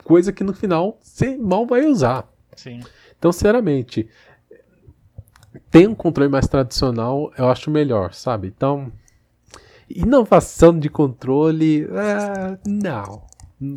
[0.05, 2.25] coisa que no final você mal vai usar.
[2.55, 2.79] Sim.
[3.19, 4.09] Então, sinceramente,
[5.73, 8.47] tem um controle mais tradicional, eu acho melhor, sabe?
[8.47, 8.93] Então,
[9.89, 13.25] inovação de controle, é, não.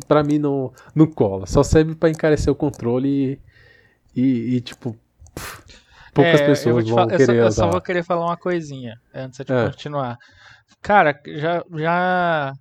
[0.06, 1.46] Pra mim não, não cola.
[1.46, 3.40] Só serve para encarecer o controle
[4.14, 4.96] e, e, e tipo,
[6.12, 7.44] poucas é, pessoas vão querer eu só, usar.
[7.44, 9.66] Eu só vou querer falar uma coisinha antes de é.
[9.66, 10.18] continuar.
[10.82, 12.52] Cara, já, já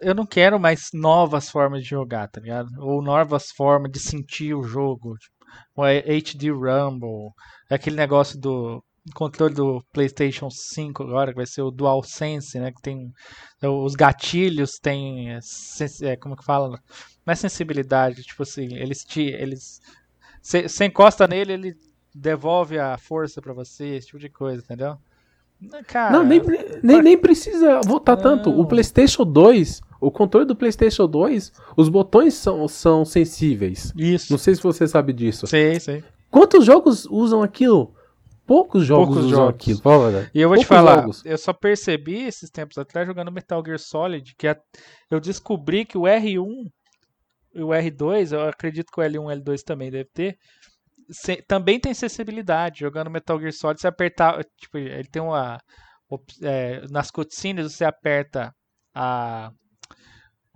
[0.00, 2.68] eu não quero mais novas formas de jogar, tá ligado?
[2.78, 5.16] Ou novas formas de sentir o jogo.
[5.18, 5.36] Tipo,
[5.76, 7.32] o HD Rumble,
[7.70, 8.82] aquele negócio do
[9.14, 12.72] controle do PlayStation 5 agora, que vai ser o DualSense, né?
[12.72, 13.12] Que tem
[13.62, 15.30] os gatilhos, tem.
[16.02, 16.80] É, como que fala?
[17.24, 19.22] Não é sensibilidade, tipo assim, eles te.
[19.22, 19.80] Eles,
[20.42, 21.76] você encosta nele, ele
[22.14, 24.96] devolve a força para você, esse tipo de coisa, entendeu?
[25.86, 26.40] Cara, não, nem,
[26.82, 28.22] nem, nem precisa voltar não.
[28.22, 28.50] tanto.
[28.50, 33.92] O PlayStation 2, o controle do PlayStation 2, os botões são, são sensíveis.
[33.96, 34.32] Isso.
[34.32, 35.46] Não sei se você sabe disso.
[35.46, 36.04] Sei, sei.
[36.30, 37.95] Quantos jogos usam aquilo?
[38.46, 39.54] Poucos jogos Poucos usam jogos.
[39.54, 39.80] aquilo.
[40.34, 41.24] E eu vou Poucos te falar, jogos.
[41.24, 44.56] eu só percebi esses tempos atrás jogando Metal Gear Solid que a,
[45.10, 46.70] eu descobri que o R1
[47.54, 50.36] e o R2, eu acredito que o L1 e o L2 também deve ter,
[51.10, 52.80] se, também tem acessibilidade.
[52.80, 54.44] Jogando Metal Gear Solid, você apertar.
[54.58, 55.58] Tipo, ele tem uma.
[56.42, 58.52] É, nas cutscenes você aperta
[58.94, 59.50] a,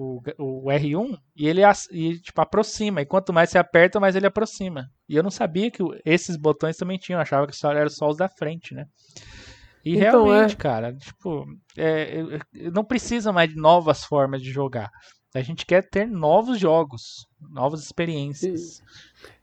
[0.01, 3.03] o, o R1 e ele e, tipo, aproxima.
[3.03, 4.91] E quanto mais você aperta, mais ele aproxima.
[5.09, 7.19] E eu não sabia que esses botões também tinham.
[7.19, 8.87] Eu achava que só eram só os da frente, né?
[9.85, 10.57] E então, realmente, é...
[10.57, 11.47] cara, tipo,
[11.77, 12.23] é,
[12.73, 14.91] não precisa mais de novas formas de jogar.
[15.35, 18.83] A gente quer ter novos jogos, novas experiências.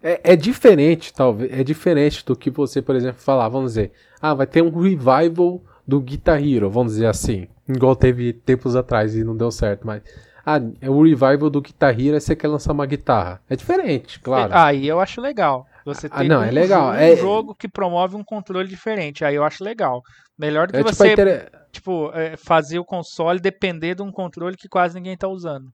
[0.01, 1.51] É, é, diferente, talvez.
[1.51, 5.63] É diferente do que você, por exemplo, falar, vamos dizer, ah, vai ter um revival
[5.87, 7.47] do Guitar Hero, vamos dizer assim.
[7.67, 10.03] Igual teve tempos atrás e não deu certo, mas.
[10.49, 13.41] Ah, é o revival do Guitar Hero e você quer lançar uma guitarra.
[13.49, 14.53] É diferente, claro.
[14.53, 15.67] É, aí eu acho legal.
[15.83, 16.87] Você tem ah, não, um, é legal.
[16.87, 17.17] um é...
[17.17, 19.25] jogo que promove um controle diferente.
[19.25, 20.01] Aí eu acho legal.
[20.39, 21.51] Melhor do que é, tipo, você inter...
[21.69, 25.67] tipo, é, fazer o console depender de um controle que quase ninguém está usando.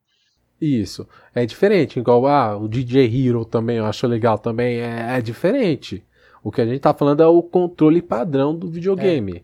[0.59, 1.07] Isso.
[1.35, 1.99] É diferente.
[1.99, 4.79] Igual ah, o DJ Hero também, eu acho legal também.
[4.79, 6.03] É, é diferente.
[6.43, 9.43] O que a gente tá falando é o controle padrão do videogame.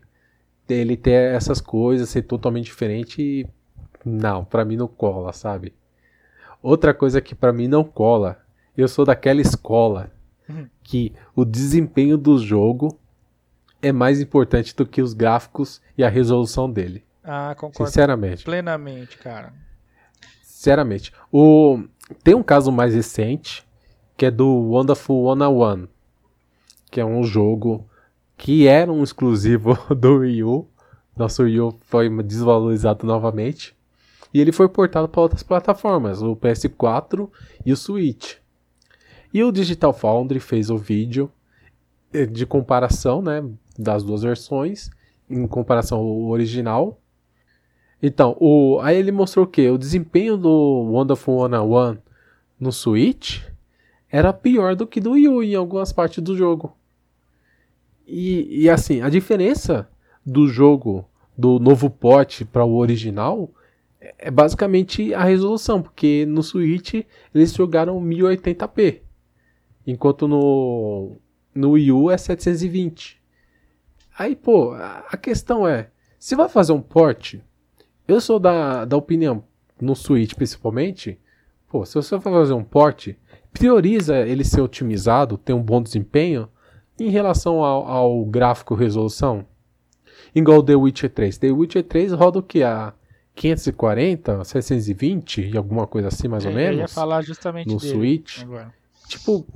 [0.68, 0.74] É.
[0.74, 3.46] Ele ter essas coisas, ser totalmente diferente e.
[4.04, 5.74] Não, pra mim não cola, sabe?
[6.62, 8.38] Outra coisa que para mim não cola,
[8.76, 10.10] eu sou daquela escola
[10.48, 10.66] uhum.
[10.82, 12.98] que o desempenho do jogo
[13.82, 17.04] é mais importante do que os gráficos e a resolução dele.
[17.24, 17.86] Ah, concordo.
[17.86, 18.44] Sinceramente.
[18.44, 19.52] Plenamente, cara.
[20.42, 21.12] Sinceramente.
[21.32, 21.82] O...
[22.22, 23.64] Tem um caso mais recente,
[24.16, 25.88] que é do Wonderful 101,
[26.90, 27.88] que é um jogo
[28.36, 30.68] que era um exclusivo do Wii U.
[31.16, 33.76] Nosso Wii U foi desvalorizado novamente.
[34.32, 37.28] E ele foi portado para outras plataformas, o PS4
[37.64, 38.36] e o Switch.
[39.32, 41.30] E o Digital Foundry fez o vídeo
[42.12, 43.44] eh, de comparação né,
[43.78, 44.90] das duas versões,
[45.28, 47.00] em comparação ao original.
[48.02, 49.68] Então, o, aí ele mostrou que?
[49.68, 50.50] O desempenho do
[50.90, 51.98] Wonderful 101
[52.58, 53.42] no Switch
[54.10, 56.76] era pior do que do Wii U em algumas partes do jogo.
[58.06, 59.88] E, e assim, a diferença
[60.26, 61.04] do jogo
[61.38, 63.50] do novo port para o original
[64.00, 66.94] é basicamente a resolução, porque no Switch
[67.34, 69.00] eles jogaram 1080p,
[69.86, 71.16] enquanto no,
[71.54, 73.20] no Wii U é 720.
[74.18, 77.36] Aí, pô, a questão é, se vai fazer um port,
[78.08, 79.44] eu sou da, da opinião,
[79.80, 81.18] no Switch principalmente,
[81.68, 83.08] pô, se você for fazer um port,
[83.52, 86.48] prioriza ele ser otimizado, ter um bom desempenho
[86.98, 89.46] em relação ao, ao gráfico resolução.
[90.34, 91.38] Igual The Witcher 3.
[91.38, 92.62] The Witcher 3 roda o que?
[92.62, 92.92] A
[93.34, 96.76] 540, 620 e alguma coisa assim, mais ou menos?
[96.76, 98.42] Eu ia falar justamente No dele, Switch.
[98.42, 98.74] Agora.
[99.08, 99.46] Tipo,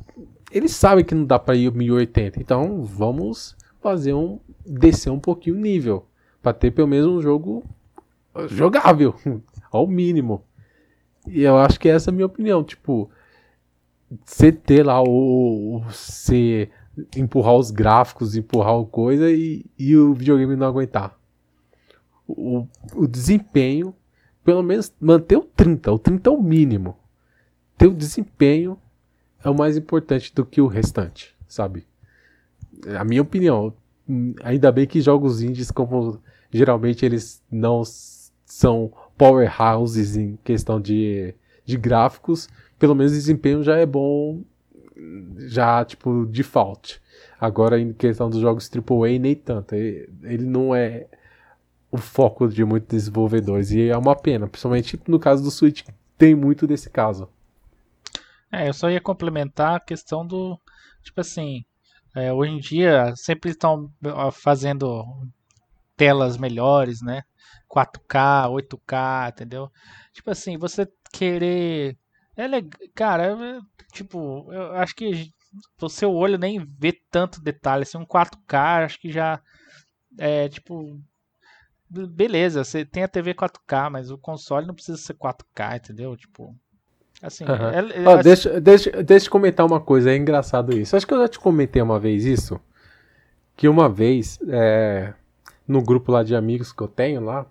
[0.50, 5.56] eles sabem que não dá para ir 1080, então vamos fazer um descer um pouquinho
[5.56, 6.06] o nível
[6.42, 7.64] para ter pelo menos um jogo
[8.48, 9.14] jogável,
[9.70, 10.42] ao mínimo.
[11.26, 12.62] E eu acho que essa é a minha opinião.
[12.62, 13.10] Tipo,
[14.24, 15.82] você ter lá o.
[15.88, 16.70] Você
[17.16, 21.18] empurrar os gráficos, empurrar o coisa e, e o videogame não aguentar.
[22.26, 23.94] O, o desempenho,
[24.44, 25.92] pelo menos manter o 30.
[25.92, 26.96] O 30 é o mínimo.
[27.76, 28.78] Ter o desempenho
[29.42, 31.86] é o mais importante do que o restante, sabe?
[32.86, 33.74] É a minha opinião.
[34.42, 36.20] Ainda bem que jogos indies, como
[36.50, 37.82] geralmente eles não
[38.44, 42.48] são powerhouses em questão de, de gráficos,
[42.78, 44.42] pelo menos o desempenho já é bom,
[45.46, 47.00] já tipo default.
[47.40, 51.06] Agora em questão dos jogos AAA nem tanto, ele não é
[51.94, 55.82] o foco de muitos desenvolvedores e é uma pena, principalmente no caso do Switch
[56.18, 57.28] tem muito desse caso.
[58.50, 60.58] É, eu só ia complementar a questão do
[61.04, 61.64] tipo assim,
[62.16, 63.88] é, hoje em dia sempre estão
[64.32, 65.04] fazendo
[65.96, 67.22] telas melhores, né?
[67.70, 69.70] 4K, 8K, entendeu?
[70.12, 71.96] Tipo assim, você querer.
[72.36, 72.80] É legal.
[72.92, 73.60] Cara, é,
[73.92, 75.32] tipo, eu acho que
[75.80, 77.84] o seu olho nem vê tanto detalhe.
[77.84, 79.40] Assim, um 4K, acho que já.
[80.18, 81.00] É tipo.
[81.88, 86.16] Beleza, você tem a TV 4K, mas o console não precisa ser 4K, entendeu?
[86.16, 86.54] Tipo.
[87.22, 87.68] Assim, uhum.
[87.68, 90.96] é, é, oh, deixa, deixa, deixa eu comentar uma coisa, é engraçado isso.
[90.96, 92.60] Acho que eu já te comentei uma vez isso.
[93.56, 95.14] que uma vez, é,
[95.66, 97.46] no grupo lá de amigos que eu tenho lá,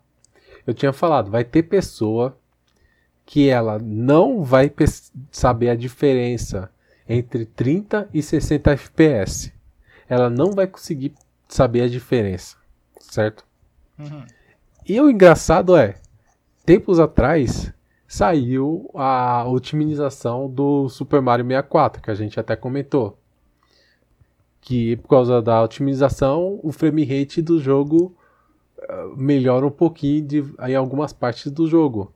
[0.67, 2.37] eu tinha falado, vai ter pessoa
[3.25, 4.71] que ela não vai
[5.31, 6.69] saber a diferença
[7.07, 9.53] entre 30 e 60 FPS.
[10.07, 11.13] Ela não vai conseguir
[11.47, 12.57] saber a diferença,
[12.99, 13.45] certo?
[13.97, 14.25] Uhum.
[14.87, 15.95] E o engraçado é,
[16.65, 17.73] tempos atrás
[18.07, 23.17] saiu a otimização do Super Mario 64, que a gente até comentou.
[24.61, 28.15] Que por causa da otimização, o frame rate do jogo
[28.77, 32.13] uh, melhora um pouquinho de, em algumas partes do jogo.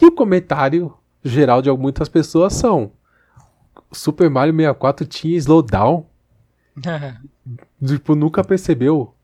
[0.00, 2.92] E o comentário geral de muitas pessoas são:
[3.92, 6.06] Super Mario 64 tinha slowdown.
[7.84, 9.14] tipo, nunca percebeu.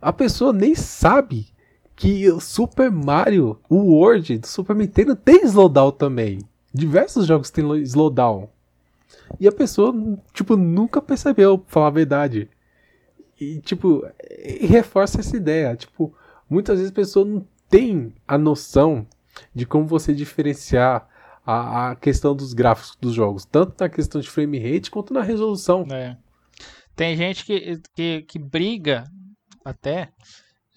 [0.00, 1.46] A pessoa nem sabe
[1.94, 6.40] que o Super Mario, World do Super Nintendo tem slowdown também.
[6.72, 8.50] Diversos jogos têm slowdown.
[9.40, 9.94] E a pessoa,
[10.32, 12.50] tipo, nunca percebeu, pra falar a verdade.
[13.40, 14.06] E, tipo,
[14.60, 15.74] reforça essa ideia.
[15.74, 16.14] Tipo,
[16.48, 19.06] muitas vezes a pessoa não tem a noção
[19.54, 21.08] de como você diferenciar
[21.44, 25.22] a, a questão dos gráficos dos jogos, tanto na questão de frame rate quanto na
[25.22, 25.86] resolução.
[25.90, 26.16] É.
[26.94, 29.04] Tem gente que, que, que briga
[29.66, 30.10] até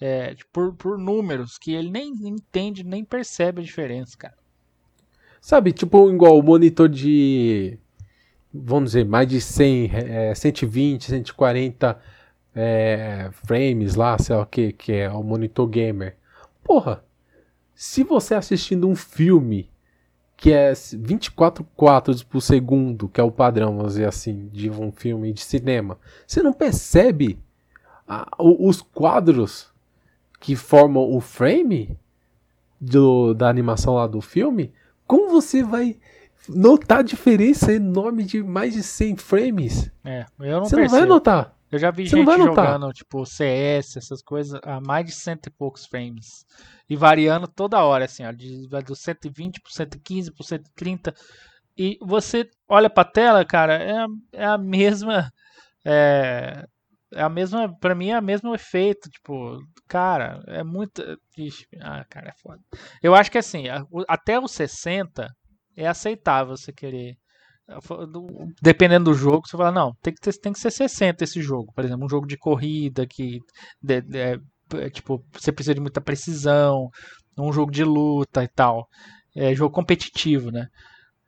[0.00, 4.34] é, por, por números que ele nem entende, nem percebe a diferença, cara.
[5.40, 7.78] Sabe, tipo, igual o monitor de.
[8.52, 12.00] Vamos dizer, mais de 100, é, 120, 140
[12.54, 16.16] é, frames lá, sei lá o que, que é o monitor gamer.
[16.64, 17.04] Porra,
[17.72, 19.70] se você assistindo um filme
[20.36, 24.90] que é 24 quadros por segundo, que é o padrão, vamos dizer assim, de um
[24.90, 27.38] filme de cinema, você não percebe
[28.10, 29.70] a, os quadros
[30.40, 31.96] que formam o frame
[32.80, 34.72] do, da animação lá do filme,
[35.06, 35.96] como você vai
[36.48, 39.92] notar a diferença enorme de mais de 100 frames?
[40.04, 40.92] É, eu não Você percebo.
[40.92, 41.54] não vai notar.
[41.70, 45.50] Eu já vi você gente jogando, tipo, CS, essas coisas, a mais de cento e
[45.50, 46.44] poucos frames.
[46.88, 51.14] E variando toda hora, assim, ó, de, do 120 pro 115 pro 130.
[51.78, 55.30] E você olha pra tela, cara, é, a, é a mesma.
[55.84, 56.66] É,
[57.12, 57.74] é a mesma.
[57.78, 59.08] Pra mim é o mesmo efeito.
[59.10, 59.58] Tipo,
[59.88, 61.02] cara, é muito.
[61.36, 62.60] Ixi, ah, cara, é foda.
[63.02, 63.64] Eu acho que assim,
[64.08, 65.28] até os 60
[65.76, 67.16] é aceitável você querer
[68.60, 71.72] dependendo do jogo, você fala, não, tem que, ter, tem que ser 60 esse jogo.
[71.72, 73.38] Por exemplo, um jogo de corrida que
[73.80, 76.88] de, de, é, tipo, você precisa de muita precisão,
[77.38, 78.88] um jogo de luta e tal.
[79.34, 80.66] É jogo competitivo, né?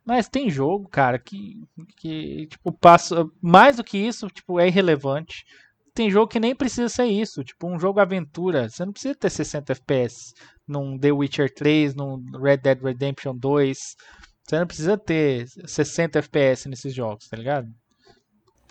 [0.05, 1.61] Mas tem jogo, cara, que,
[1.97, 3.25] que tipo, passa.
[3.41, 5.45] Mais do que isso, tipo, é irrelevante.
[5.93, 7.43] Tem jogo que nem precisa ser isso.
[7.43, 8.67] Tipo, um jogo aventura.
[8.69, 10.33] Você não precisa ter 60 FPS
[10.67, 13.95] num The Witcher 3, num Red Dead Redemption 2.
[14.43, 17.67] Você não precisa ter 60 FPS nesses jogos, tá ligado?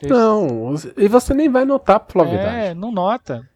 [0.03, 2.57] Não, e você nem vai notar, verdade.
[2.57, 3.49] É, não nota.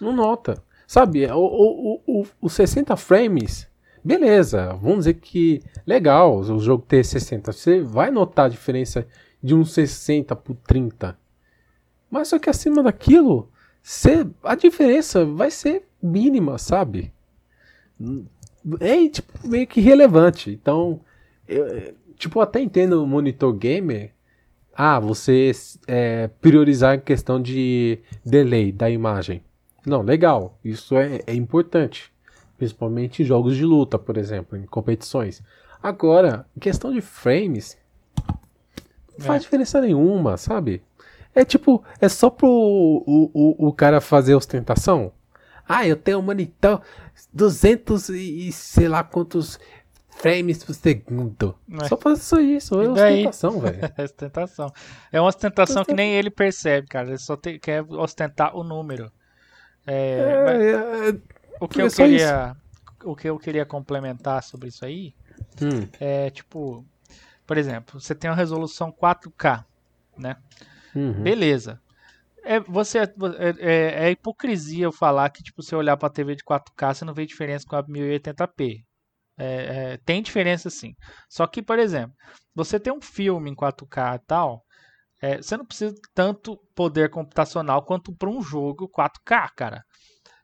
[0.00, 0.62] Não nota.
[0.86, 3.68] Sabe, o, o, o, o 60 frames,
[4.04, 7.52] beleza, vamos dizer que legal o jogo ter 60.
[7.52, 9.06] Você vai notar a diferença
[9.42, 11.16] de um 60 por 30.
[12.10, 13.50] Mas só que acima daquilo,
[13.82, 17.12] você, a diferença vai ser mínima, sabe?
[18.80, 20.50] É tipo, meio que relevante.
[20.50, 21.00] Então,
[21.46, 24.12] eu, tipo, até entendo o monitor gamer.
[24.74, 25.52] Ah, você
[25.86, 29.42] é, priorizar a questão de delay da imagem.
[29.86, 30.58] Não, legal.
[30.64, 32.12] Isso é, é importante.
[32.58, 35.42] Principalmente em jogos de luta, por exemplo, em competições.
[35.82, 37.78] Agora, em questão de frames,
[39.16, 39.44] não faz é.
[39.44, 40.82] diferença nenhuma, sabe?
[41.36, 45.12] É tipo, é só pro o, o, o cara fazer ostentação.
[45.68, 46.80] Ah, eu tenho um monitor
[47.30, 49.58] 200 e sei lá quantos
[50.08, 51.54] frames por segundo.
[51.82, 51.88] É.
[51.88, 53.80] Só fazer só isso, é ostentação, velho.
[53.96, 54.72] é ostentação.
[55.12, 57.08] É uma ostentação que nem ele percebe, cara.
[57.08, 59.12] Ele só te, quer ostentar o número.
[59.86, 61.16] É, é, é
[61.60, 63.10] o que eu queria, isso.
[63.10, 65.14] o que eu queria complementar sobre isso aí
[65.62, 65.86] hum.
[66.00, 66.84] é tipo,
[67.46, 69.64] por exemplo, você tem uma resolução 4K,
[70.16, 70.36] né?
[70.96, 71.22] Uhum.
[71.22, 71.80] Beleza.
[72.42, 73.04] É, você, é,
[73.58, 77.12] é, é, hipocrisia eu falar que, tipo, você olhar pra TV de 4K, você não
[77.12, 78.84] vê diferença com a 1080p.
[79.38, 79.44] É,
[79.92, 80.94] é, tem diferença sim.
[81.28, 82.14] Só que, por exemplo,
[82.54, 84.64] você tem um filme em 4K e tal,
[85.20, 89.84] é, você não precisa tanto poder computacional quanto para um jogo 4K, cara.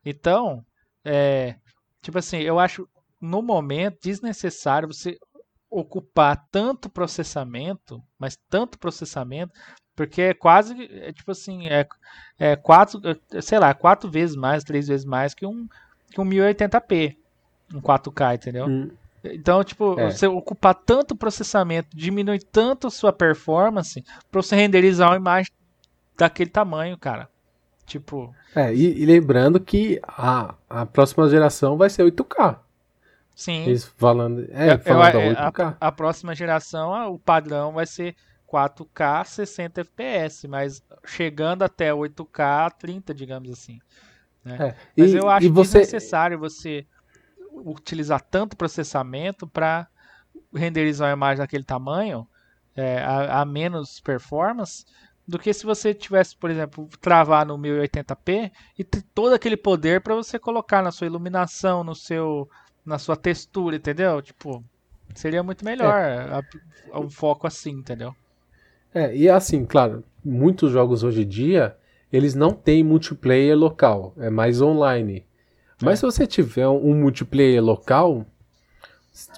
[0.05, 0.65] Então,
[1.05, 1.57] é,
[2.03, 2.87] tipo assim, eu acho
[3.21, 5.17] no momento desnecessário você
[5.71, 9.53] ocupar tanto processamento, mas tanto processamento,
[9.95, 11.87] porque é quase, é, tipo assim, é,
[12.39, 13.01] é quatro,
[13.33, 15.69] é, sei lá, quatro vezes mais, três vezes mais que um,
[16.11, 17.17] que um 1080p
[17.75, 18.67] em 4K, entendeu?
[18.67, 18.91] Hum.
[19.25, 20.11] Então, tipo, é.
[20.11, 25.53] você ocupar tanto processamento, diminui tanto a sua performance para você renderizar uma imagem
[26.17, 27.29] daquele tamanho, cara.
[27.87, 28.35] Tipo.
[28.55, 32.59] É, e, e lembrando que a, a próxima geração vai ser 8K.
[33.35, 33.63] Sim.
[33.65, 35.77] Eles falando, é, Eu- falando eu- da 8K.
[35.81, 38.17] a, a próxima geração, o padrão vai ser
[38.53, 43.79] 4K 60 FPS, mas chegando até 8K 30, digamos assim.
[44.47, 44.63] É,
[44.99, 46.87] Mas e- eu acho você, desnecessário você
[47.65, 49.89] utilizar tanto processamento para
[50.55, 52.27] renderizar uma imagem daquele tamanho
[52.77, 54.85] é, a, a menos performance
[55.27, 60.01] do que se você tivesse, por exemplo, travar no 1080p e ter todo aquele poder
[60.03, 62.49] para você colocar na sua iluminação, no seu,
[62.85, 64.21] na sua textura, entendeu?
[64.23, 64.65] Tipo,
[65.15, 65.95] seria muito melhor
[66.93, 68.15] a- um foco assim, entendeu?
[68.95, 71.77] É, e assim, claro, muitos jogos hoje em dia,
[72.13, 75.25] eles não têm multiplayer local, é mais online.
[75.83, 75.97] Mas É.
[75.97, 78.25] se você tiver um multiplayer local,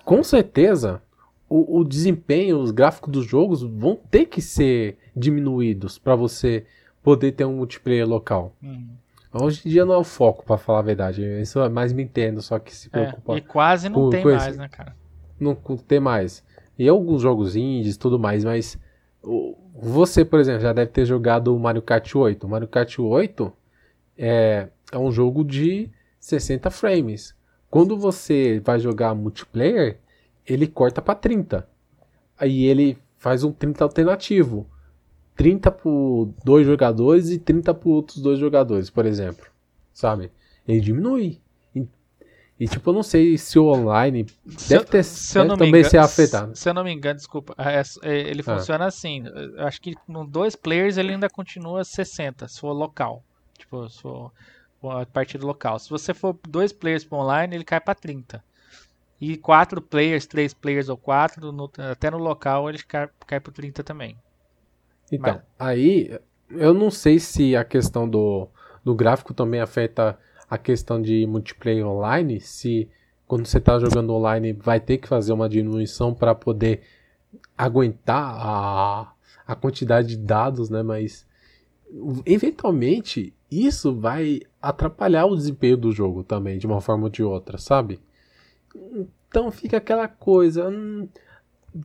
[0.05, 1.01] com certeza
[1.49, 6.67] o, o desempenho, os gráficos dos jogos vão ter que ser diminuídos para você
[7.03, 8.55] poder ter um multiplayer local.
[8.63, 8.89] Uhum.
[9.33, 11.23] Hoje em dia não é o foco, para falar a verdade.
[11.41, 14.31] Isso é mais Nintendo, só que se É, preocupa e quase não com- tem com
[14.31, 14.95] esse- mais, né, cara?
[15.41, 16.43] não ter mais.
[16.79, 18.79] E alguns jogos indies e tudo mais, mas
[19.75, 22.47] você, por exemplo, já deve ter jogado o Mario Kart 8.
[22.47, 23.53] O Mario Kart 8
[24.17, 27.35] é, é um jogo de 60 frames.
[27.71, 29.99] Quando você vai jogar multiplayer,
[30.47, 31.69] ele corta para 30.
[32.39, 34.67] Aí ele faz um 30 alternativo.
[35.37, 39.47] 30 por dois jogadores e 30 por outros dois jogadores, por exemplo.
[39.93, 40.31] Sabe?
[40.67, 41.41] Ele diminui.
[42.59, 44.27] E, tipo, eu não sei se o online
[44.57, 46.55] Se deve eu- ter se eu deve também engano- ser afetado.
[46.57, 48.57] Se eu não me engano, desculpa, é- é- ele Ah.
[48.59, 49.25] funciona assim.
[49.27, 53.25] Eu acho que com dois players ele ainda continua 60, se for local.
[53.59, 54.33] Tipo, se for
[54.85, 55.79] a partida local.
[55.81, 58.43] Se você for dois players para online, ele cai para 30.
[59.21, 63.53] E quatro players, três players ou quatro, no- até no local ele cai, cai para
[63.53, 64.17] 30 também.
[65.11, 66.19] Então, Mas- aí
[66.51, 68.47] eu não sei se a questão do,
[68.85, 70.19] do gráfico também afeta
[70.49, 72.89] a questão de multiplayer online, se
[73.27, 76.83] quando você está jogando online vai ter que fazer uma diminuição para poder
[77.57, 79.13] aguentar a,
[79.47, 80.83] a quantidade de dados, né?
[80.83, 81.27] Mas
[82.27, 87.59] eventualmente isso vai atrapalhar o desempenho do jogo também, de uma forma ou de outra,
[87.59, 88.01] sabe?
[89.29, 90.69] Então fica aquela coisa.
[90.69, 91.09] hum,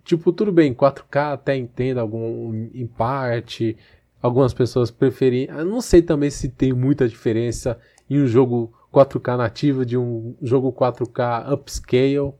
[0.03, 3.75] Tipo, tudo bem, 4K até entendo algum, em parte.
[4.21, 5.45] Algumas pessoas preferem.
[5.45, 7.79] Eu não sei também se tem muita diferença
[8.09, 12.33] em um jogo 4K nativo de um jogo 4K upscale.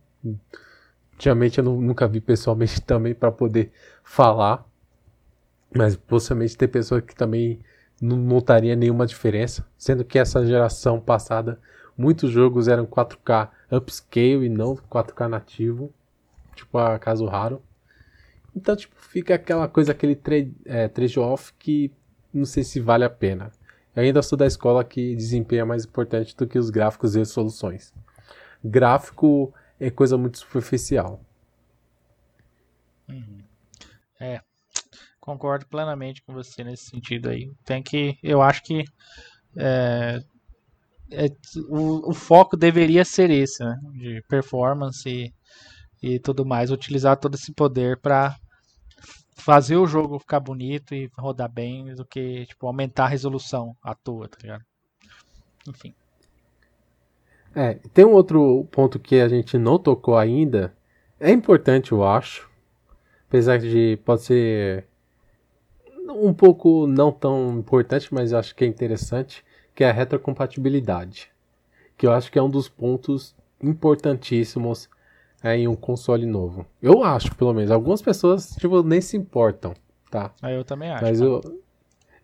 [1.14, 3.72] Ultimamente eu nu- nunca vi pessoalmente também para poder
[4.04, 4.66] falar.
[5.76, 7.60] Mas possivelmente tem pessoas que também
[8.02, 9.66] não notaria nenhuma diferença.
[9.78, 11.60] Sendo que essa geração passada,
[11.98, 15.94] muitos jogos eram 4K upscale e não 4K nativo
[16.56, 17.62] tipo a caso raro.
[18.56, 21.92] Então, tipo, fica aquela coisa, aquele tre é, trade-off que
[22.34, 23.52] não sei se vale a pena.
[24.00, 27.94] Ainda sou da escola que desempenho é mais importante do que os gráficos e soluções.
[28.64, 31.20] Gráfico é coisa muito superficial.
[35.30, 37.52] Concordo plenamente com você nesse sentido aí.
[37.64, 38.84] Tem que, eu acho que
[39.58, 40.20] é,
[41.12, 41.26] é,
[41.68, 43.76] o, o foco deveria ser esse, né?
[43.94, 45.32] De performance e,
[46.02, 46.72] e tudo mais.
[46.72, 48.36] Utilizar todo esse poder para
[49.40, 53.96] fazer o jogo ficar bonito e rodar bem do que tipo aumentar a resolução à
[53.96, 54.64] toa, tá ligado?
[55.68, 55.94] Enfim.
[57.56, 60.74] É, tem um outro ponto que a gente não tocou ainda.
[61.20, 62.50] É importante, eu acho.
[63.28, 64.88] Apesar de pode ser
[66.10, 69.44] um pouco não tão importante, mas eu acho que é interessante,
[69.76, 71.32] que é a retrocompatibilidade.
[71.98, 74.90] Que eu acho que é um dos pontos importantíssimos
[75.44, 76.66] é, em um console novo.
[76.82, 77.72] Eu acho, pelo menos.
[77.72, 79.74] Algumas pessoas tipo, nem se importam,
[80.10, 80.32] tá?
[80.42, 81.04] Aí eu também acho.
[81.04, 81.32] Mas cara.
[81.32, 81.62] eu,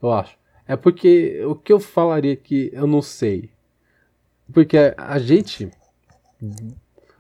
[0.01, 0.37] eu acho.
[0.67, 3.49] É porque o que eu falaria que eu não sei.
[4.51, 5.69] Porque a gente.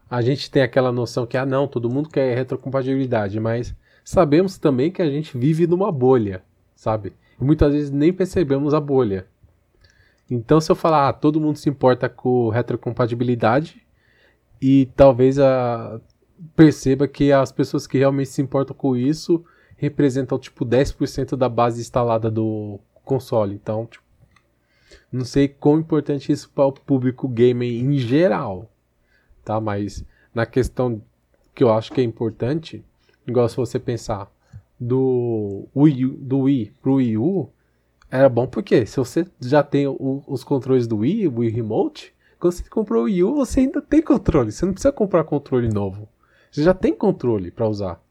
[0.09, 4.91] A gente tem aquela noção que, ah, não, todo mundo quer retrocompatibilidade, mas sabemos também
[4.91, 6.43] que a gente vive numa bolha,
[6.75, 7.13] sabe?
[7.41, 9.25] E muitas vezes nem percebemos a bolha.
[10.29, 13.84] Então, se eu falar, ah, todo mundo se importa com retrocompatibilidade,
[14.61, 15.99] e talvez a,
[16.55, 19.43] perceba que as pessoas que realmente se importam com isso
[19.77, 23.53] representam tipo 10% da base instalada do console.
[23.53, 24.03] Então, tipo,
[25.11, 28.69] não sei quão importante isso para o público gamer em geral,
[29.43, 29.59] tá?
[29.59, 30.03] Mas
[30.33, 31.01] na questão
[31.53, 32.83] que eu acho que é importante,
[33.27, 34.31] igual se você pensar
[34.79, 37.49] do Wii, do Wii pro Wii U,
[38.11, 42.13] era bom porque se você já tem o- os controles do Wii, o Wii Remote,
[42.39, 44.51] quando você comprou o Wii U, você ainda tem controle.
[44.51, 46.07] Você não precisa comprar controle novo.
[46.51, 48.01] Você já tem controle para usar.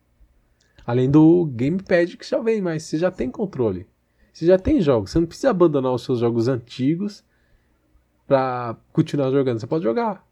[0.86, 3.86] Além do gamepad que já vem, mas você já tem controle.
[4.32, 7.24] Você já tem jogos, você não precisa abandonar os seus jogos antigos
[8.26, 9.60] pra continuar jogando.
[9.60, 10.26] Você pode jogar.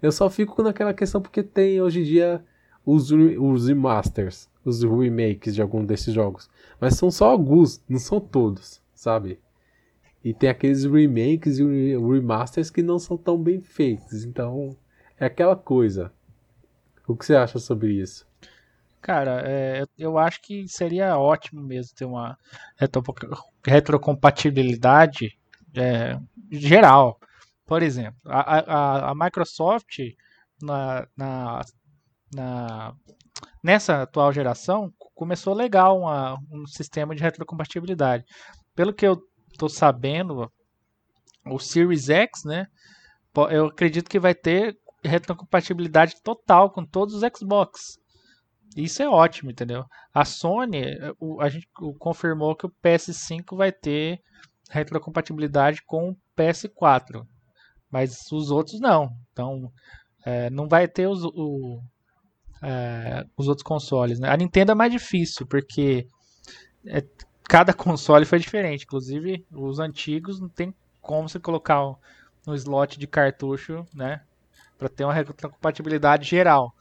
[0.00, 2.44] Eu só fico naquela questão porque tem hoje em dia
[2.86, 6.48] os, os remasters, os remakes de algum desses jogos.
[6.80, 9.40] Mas são só alguns, não são todos, sabe?
[10.24, 14.24] E tem aqueles remakes e remasters que não são tão bem feitos.
[14.24, 14.76] Então,
[15.18, 16.12] é aquela coisa.
[17.06, 18.26] O que você acha sobre isso?
[19.00, 22.36] Cara, é, eu acho que seria ótimo mesmo ter uma
[23.64, 25.38] retrocompatibilidade
[25.74, 26.18] é,
[26.50, 27.18] geral.
[27.64, 29.98] Por exemplo, a, a, a Microsoft
[30.60, 31.60] na, na,
[32.34, 32.94] na,
[33.62, 38.24] nessa atual geração começou legal uma, um sistema de retrocompatibilidade.
[38.74, 39.22] Pelo que eu
[39.58, 40.50] estou sabendo,
[41.44, 42.66] o Series X, né?
[43.50, 47.98] Eu acredito que vai ter retrocompatibilidade total com todos os Xbox.
[48.76, 49.84] Isso é ótimo, entendeu?
[50.14, 50.82] A Sony,
[51.18, 54.20] o, a gente confirmou que o PS5 vai ter
[54.70, 57.26] retrocompatibilidade com o PS4,
[57.90, 59.08] mas os outros não.
[59.32, 59.72] Então,
[60.24, 61.80] é, não vai ter os, o,
[62.62, 64.18] é, os outros consoles.
[64.18, 64.28] Né?
[64.28, 66.06] A Nintendo é mais difícil, porque
[66.86, 67.02] é,
[67.48, 68.84] cada console foi diferente.
[68.84, 71.96] Inclusive, os antigos não tem como você colocar um,
[72.46, 74.20] um slot de cartucho, né?
[74.78, 76.72] Para ter uma retrocompatibilidade geral.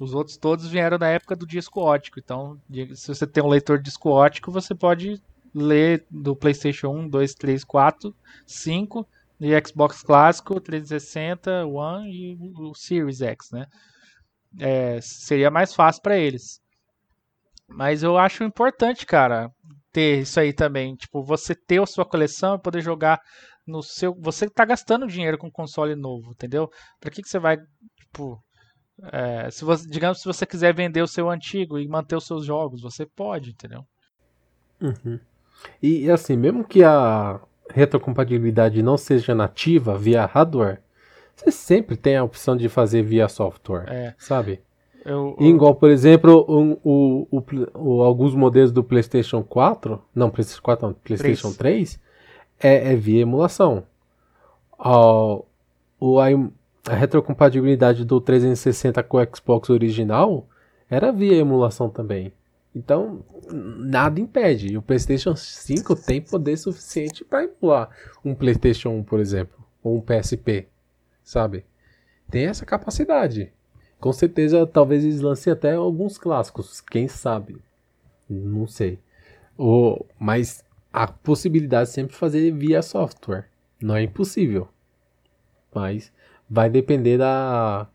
[0.00, 2.18] Os outros todos vieram da época do disco ótico.
[2.18, 2.58] Então,
[2.94, 5.20] se você tem um leitor de disco ótico, você pode
[5.54, 8.14] ler do PlayStation 1, 2, 3, 4,
[8.46, 9.06] 5
[9.40, 13.66] e Xbox clássico, 360, One e o Series X, né?
[14.58, 16.60] É, seria mais fácil para eles.
[17.68, 19.50] Mas eu acho importante, cara,
[19.92, 20.94] ter isso aí também.
[20.96, 23.20] Tipo, você ter a sua coleção e poder jogar
[23.66, 24.14] no seu.
[24.20, 26.68] Você tá gastando dinheiro com console novo, entendeu?
[27.00, 27.58] Para que, que você vai,
[27.98, 28.42] tipo.
[29.12, 32.44] É, se você, digamos, se você quiser vender o seu antigo e manter os seus
[32.44, 33.82] jogos, você pode, entendeu?
[34.80, 35.18] Uhum.
[35.82, 37.40] E assim, mesmo que a
[37.70, 40.82] retrocompatibilidade não seja nativa via hardware,
[41.34, 44.14] você sempre tem a opção de fazer via software, é.
[44.18, 44.62] sabe?
[45.04, 45.46] Eu, eu...
[45.46, 47.42] Igual, por exemplo, um, o, o,
[47.74, 52.00] o, alguns modelos do PlayStation 4, não, PlayStation 4 não, PlayStation 3, 3
[52.60, 53.84] é, é, via emulação.
[54.78, 56.26] o, a,
[56.88, 60.46] a retrocompatibilidade do 360 com o Xbox original
[60.88, 62.32] era via emulação também.
[62.74, 64.72] Então, nada impede.
[64.72, 67.90] E o PlayStation 5 tem poder suficiente para emular
[68.24, 70.68] um PlayStation 1, por exemplo, ou um PSP,
[71.22, 71.64] sabe?
[72.30, 73.52] Tem essa capacidade.
[74.02, 77.62] Com certeza, talvez eles lancem até alguns clássicos, quem sabe?
[78.28, 78.98] Não sei.
[79.56, 83.44] O, mas a possibilidade de sempre fazer via software.
[83.80, 84.66] Não é impossível.
[85.72, 86.12] Mas
[86.50, 87.86] vai depender da,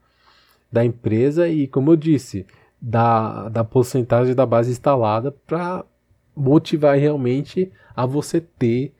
[0.71, 2.45] da empresa e, como eu disse,
[2.81, 5.83] da, da porcentagem da base instalada para
[6.33, 8.95] motivar realmente a você ter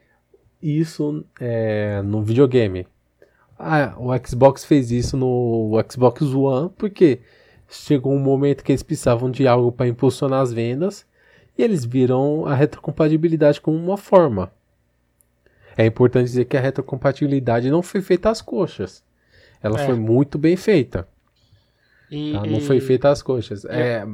[0.61, 2.85] isso é, no videogame.
[3.59, 7.19] Ah, o Xbox fez isso no Xbox One porque
[7.69, 11.05] chegou um momento que eles precisavam de algo para impulsionar as vendas
[11.57, 14.51] e eles viram a retrocompatibilidade como uma forma.
[15.75, 19.03] É importante dizer que a retrocompatibilidade não foi feita às coxas.
[19.61, 19.85] Ela é.
[19.85, 21.07] foi muito bem feita.
[22.09, 22.41] E, tá?
[22.41, 22.61] Não e...
[22.61, 23.65] foi feita às coxas.
[23.65, 23.81] É...
[23.81, 24.07] é...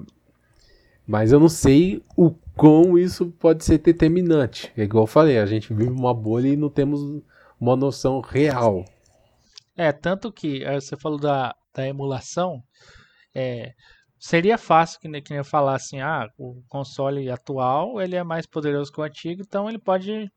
[1.06, 4.72] Mas eu não sei o quão isso pode ser determinante.
[4.78, 7.22] É igual eu falei, a gente vive uma bolha e não temos
[7.60, 8.86] uma noção real.
[9.76, 12.61] É, tanto que eh, você falou da, da emulação,
[13.36, 13.71] é,
[14.19, 18.91] seria fácil que, que eu falar assim, ah, o console atual ele é mais poderoso
[18.91, 20.30] que o antigo, então ele pode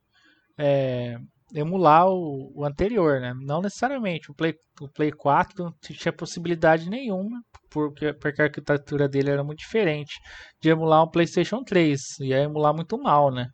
[0.59, 1.16] é,
[1.55, 3.32] emular o, o, anterior, né?
[3.43, 4.30] Não necessariamente.
[4.30, 9.45] O Play, o Play 4 não tinha possibilidade nenhuma, porque, porque a arquitetura dele era
[9.45, 10.14] muito diferente,
[10.61, 12.20] de emular um PlayStation 3.
[12.20, 13.49] Ia emular muito mal, né?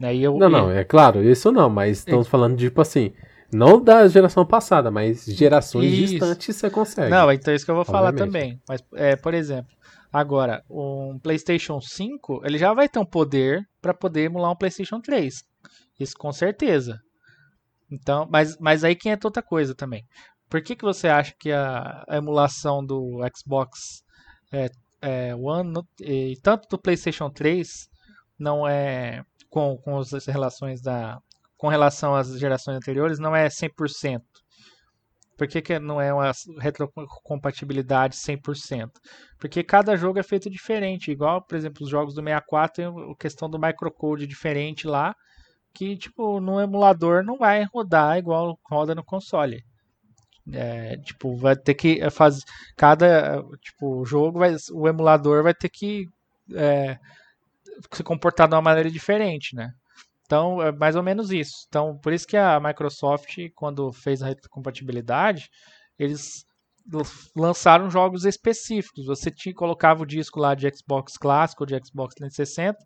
[0.00, 3.12] Eu, não, não, é claro, isso não, mas estamos falando de, tipo assim,
[3.52, 6.12] não da geração passada, mas gerações isso.
[6.12, 7.10] distantes você consegue.
[7.10, 8.60] Não, então é isso que eu vou falar também.
[8.68, 9.72] Mas, é, por exemplo,
[10.12, 15.00] agora, um PlayStation 5, ele já vai ter um poder para poder emular um PlayStation
[15.00, 15.42] 3.
[15.98, 17.00] Isso com certeza.
[17.90, 20.04] Então, mas, mas aí quem é outra coisa também.
[20.48, 24.02] Por que, que você acha que a, a emulação do Xbox
[24.52, 24.68] é,
[25.00, 27.68] é, One e tanto do PlayStation 3
[28.38, 31.18] não é com, com as relações da
[31.58, 34.22] com relação às gerações anteriores não é 100%?
[35.36, 38.90] Por que, que não é uma retrocompatibilidade 100%?
[39.38, 43.16] Porque cada jogo é feito diferente, igual, por exemplo, os jogos do 64 tem a
[43.16, 45.14] questão do microcode diferente lá,
[45.72, 49.62] que tipo no emulador não vai rodar igual roda no console.
[50.52, 52.42] É, tipo, vai ter que fazer
[52.76, 56.06] cada tipo jogo vai, o emulador vai ter que
[56.54, 56.98] é,
[57.92, 59.70] se comportar de uma maneira diferente, né?
[60.28, 61.64] Então, é mais ou menos isso.
[61.68, 65.48] Então, por isso que a Microsoft, quando fez a compatibilidade,
[65.98, 66.44] eles
[67.34, 69.06] lançaram jogos específicos.
[69.06, 72.76] Você tinha, colocava o disco lá de Xbox clássico de Xbox 360,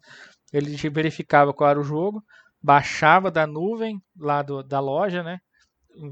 [0.52, 2.22] ele verificava qual era o jogo,
[2.62, 5.38] baixava da nuvem lá do, da loja, né?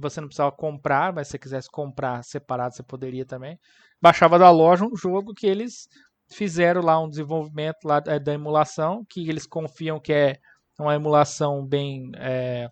[0.01, 3.57] Você não precisava comprar, mas se você quisesse comprar separado, você poderia também.
[4.03, 5.87] Baixava da loja um jogo que eles
[6.33, 10.37] fizeram lá um desenvolvimento lá é, da emulação, que eles confiam que é
[10.83, 12.11] uma emulação bem.
[12.17, 12.71] É,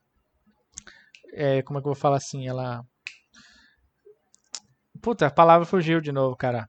[1.33, 2.49] é, como é que eu vou falar assim?
[2.49, 2.85] Ela
[5.01, 6.69] Puta, a palavra fugiu de novo, cara.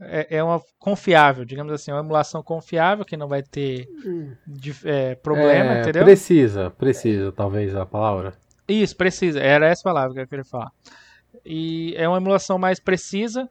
[0.00, 3.86] É, é uma confiável, digamos assim, uma emulação confiável que não vai ter
[4.46, 6.04] de, é, problema, é, entendeu?
[6.04, 8.34] Precisa, precisa, talvez a palavra.
[8.68, 9.40] Isso, precisa.
[9.40, 10.70] Era essa palavra que eu queria falar.
[11.44, 13.48] E é uma emulação mais precisa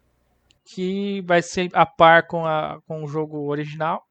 [0.66, 4.04] que vai ser a par com, a, com o jogo original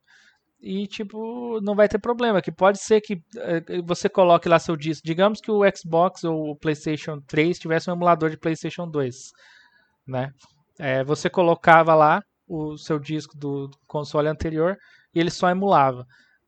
[0.63, 4.77] e tipo não vai ter problema que pode ser que uh, você coloque lá seu
[4.77, 9.15] disco digamos que o Xbox ou o PlayStation 3 tivesse um emulador de PlayStation 2
[10.07, 10.33] né?
[10.79, 14.77] É, você colocava lá o seu disco do console anterior
[15.15, 16.05] e ele só emulava.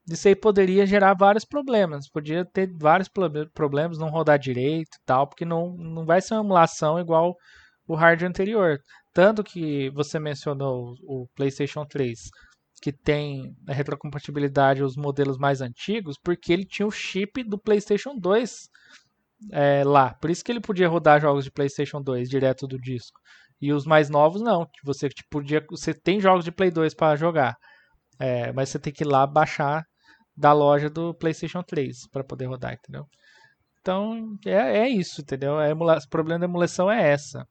[0.09, 3.09] Isso aí poderia gerar vários problemas, podia ter vários
[3.55, 7.35] problemas, não rodar direito e tal, porque não, não vai ser uma emulação igual
[7.87, 8.79] o hardware anterior.
[9.15, 12.19] Tanto que você mencionou o PlayStation 3,
[12.85, 18.15] que tem a retrocompatibilidade os modelos mais antigos, porque ele tinha o chip do PlayStation
[18.15, 18.69] 2
[19.53, 20.13] é, lá.
[20.13, 23.19] Por isso que ele podia rodar jogos de PlayStation 2 direto do disco.
[23.59, 27.17] E os mais novos não, você tipo, podia, você tem jogos de Play 2 para
[27.17, 27.57] jogar,
[28.19, 29.83] é, mas você tem que ir lá baixar
[30.37, 33.07] da loja do PlayStation 3 para poder rodar, entendeu?
[33.81, 35.59] Então é, é isso, entendeu?
[35.59, 35.97] Emula...
[35.97, 37.47] O problema da emulação é essa.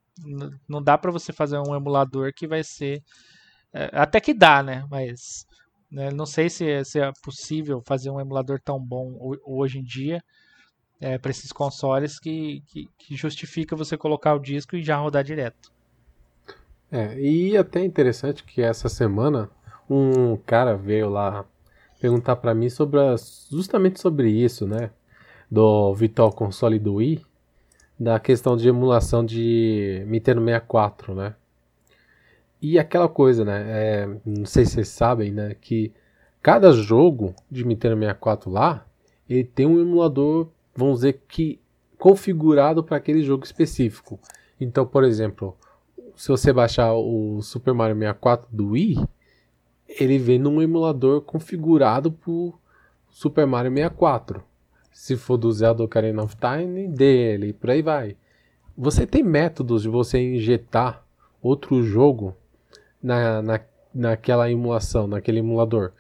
[0.69, 3.01] Não dá para você fazer um emulador que vai ser.
[3.73, 4.85] É, até que dá, né?
[4.89, 5.45] Mas
[5.91, 10.23] né, não sei se se é possível fazer um emulador tão bom hoje em dia
[10.99, 15.23] é, para esses consoles que, que, que justifica você colocar o disco e já rodar
[15.23, 15.71] direto.
[16.91, 19.49] É, e até interessante que essa semana
[19.89, 21.45] um cara veio lá
[21.99, 23.15] perguntar para mim sobre a,
[23.51, 24.91] justamente sobre isso, né?
[25.49, 27.21] Do Virtual Console do Wii,
[27.99, 31.35] da questão de emulação de Nintendo 64, né?
[32.65, 33.65] E aquela coisa, né?
[33.67, 35.53] É, não sei se vocês sabem, né?
[35.59, 35.91] Que
[36.41, 38.85] cada jogo de Nintendo 64 lá,
[39.29, 41.59] ele tem um emulador, vamos dizer que
[41.99, 44.17] configurado para aquele jogo específico.
[44.61, 45.57] Então, por exemplo,
[46.15, 49.09] se você baixar o Super Mario 64 do Wii,
[49.99, 52.57] ele vem num emulador configurado por
[53.09, 54.41] Super Mario 64.
[54.89, 58.15] Se for do Zelda Ocarina of Time, dele, por aí vai.
[58.77, 61.03] Você tem métodos de você injetar
[61.41, 62.33] outro jogo
[63.03, 63.59] na, na,
[63.93, 65.91] naquela emulação, naquele emulador.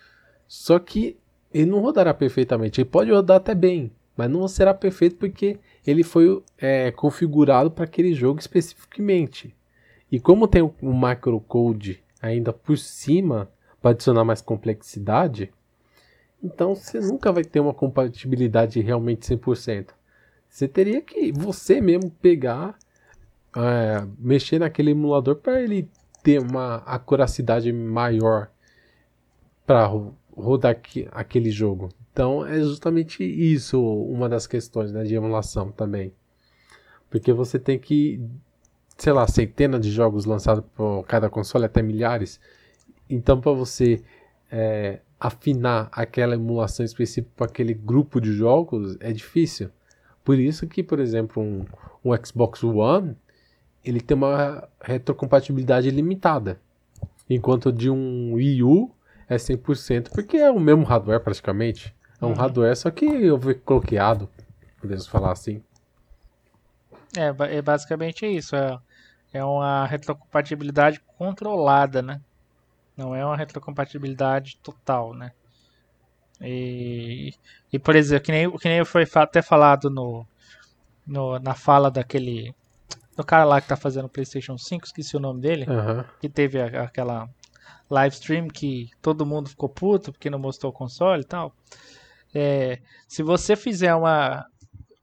[0.47, 1.17] Só que
[1.53, 2.81] ele não rodará perfeitamente.
[2.81, 7.83] Ele pode rodar até bem, mas não será perfeito porque ele foi é, configurado para
[7.83, 9.53] aquele jogo especificamente.
[10.11, 13.49] E como tem um microcode ainda por cima
[13.81, 15.51] para adicionar mais complexidade,
[16.41, 19.89] então você nunca vai ter uma compatibilidade realmente 100%.
[20.49, 22.77] Você teria que você mesmo pegar,
[23.55, 25.89] é, mexer naquele emulador para ele
[26.23, 28.49] ter uma acuracidade maior
[29.65, 29.85] para
[30.35, 30.79] rodar
[31.11, 31.89] aquele jogo.
[32.11, 36.13] Então é justamente isso uma das questões né, de emulação também.
[37.09, 38.19] Porque você tem que
[38.97, 42.39] sei lá, centenas de jogos lançados por cada console, até milhares.
[43.09, 44.01] Então, para você
[44.51, 49.69] é, afinar aquela emulação específica para aquele grupo de jogos é difícil.
[50.23, 51.65] Por isso que, por exemplo, um,
[52.03, 53.15] um Xbox One
[53.83, 56.59] ele tem uma retrocompatibilidade limitada,
[57.29, 58.91] enquanto de um Wii U
[59.27, 61.95] é 100%, porque é o mesmo hardware praticamente.
[62.21, 62.35] É um uhum.
[62.35, 64.29] hardware só que eu bloqueado,
[64.79, 65.61] podemos falar assim.
[67.17, 68.55] É, é basicamente isso.
[68.55, 68.79] É,
[69.33, 72.21] é uma retrocompatibilidade controlada, né?
[72.95, 75.31] Não é uma retrocompatibilidade total, né?
[76.41, 77.33] E,
[77.71, 80.25] e por exemplo, que nem, que nem foi até falado no,
[81.05, 82.53] no, na fala daquele.
[83.15, 85.65] Do cara lá que tá fazendo o PlayStation 5, esqueci o nome dele.
[85.69, 86.03] Uhum.
[86.19, 87.29] Que teve a, aquela
[87.89, 91.53] live stream que todo mundo ficou puto porque não mostrou o console e tal.
[92.33, 94.45] É, se você fizer uma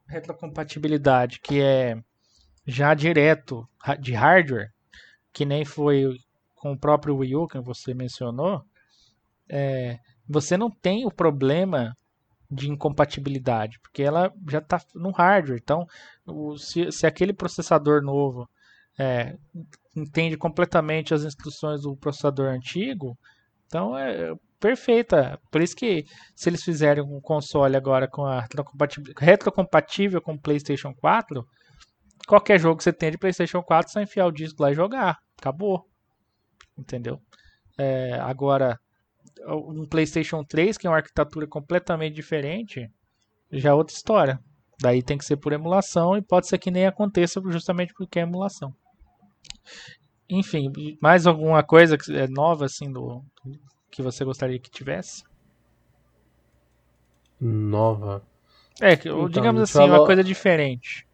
[0.08, 1.96] retrocompatibilidade que é
[2.66, 3.68] já direto
[4.00, 4.70] de hardware,
[5.32, 6.16] que nem foi
[6.56, 8.62] com o próprio Wii U que você mencionou,
[9.48, 9.98] é,
[10.28, 11.96] você não tem o problema
[12.51, 15.61] de incompatibilidade, porque ela já está no hardware.
[15.62, 15.86] Então,
[16.26, 18.48] o, se, se, aquele processador novo
[18.98, 19.36] é,
[19.96, 23.16] entende completamente as instruções do processador antigo,
[23.66, 25.38] então é, perfeita.
[25.51, 28.44] Por isso que se eles fizerem um console agora com a
[29.18, 31.46] retrocompatível com o PlayStation 4,
[32.26, 35.18] qualquer jogo que você tenha de PlayStation 4, só enfiar o disco lá e jogar.
[35.38, 35.86] Acabou.
[36.76, 37.20] Entendeu?
[37.78, 38.78] É, agora,
[39.47, 42.91] um PlayStation 3, que é uma arquitetura completamente diferente,
[43.51, 44.41] já é outra história.
[44.80, 48.22] Daí tem que ser por emulação e pode ser que nem aconteça justamente porque é
[48.22, 48.74] emulação.
[50.28, 50.72] Enfim,
[51.03, 53.22] mais alguma coisa que é nova assim do
[53.91, 55.24] que você gostaria que tivesse?
[57.41, 58.22] Nova.
[58.80, 59.99] É, então, digamos assim, falou...
[59.99, 61.07] uma coisa diferente.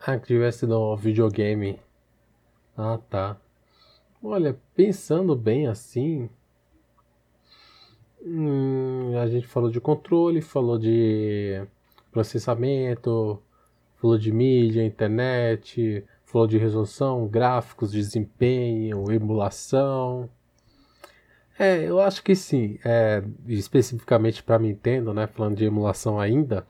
[0.00, 1.80] Ah, que tivesse no videogame.
[2.76, 3.36] Ah, tá.
[4.22, 6.28] Olha, pensando bem assim.
[8.24, 11.62] Hum, a gente falou de controle, falou de
[12.10, 13.40] processamento,
[13.96, 20.28] falou de mídia, internet, falou de resolução, gráficos, desempenho, emulação.
[21.58, 22.78] É, eu acho que sim.
[22.84, 26.66] É, especificamente para Nintendo, né, falando de emulação ainda,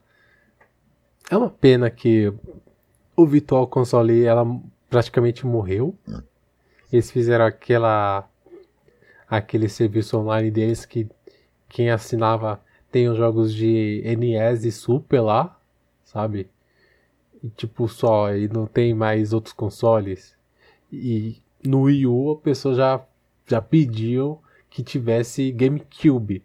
[1.30, 2.32] é uma pena que
[3.14, 4.46] o Virtual Console ela
[4.88, 5.94] praticamente morreu.
[6.92, 8.28] Eles fizeram aquela
[9.28, 11.06] aquele serviço online deles que
[11.68, 12.60] quem assinava
[12.90, 15.60] tem os jogos de NES e Super lá,
[16.04, 16.48] sabe?
[17.42, 20.34] E, tipo, só, e não tem mais outros consoles.
[20.92, 23.04] E no Wii U a pessoa já,
[23.46, 24.40] já pediu
[24.70, 26.42] que tivesse GameCube.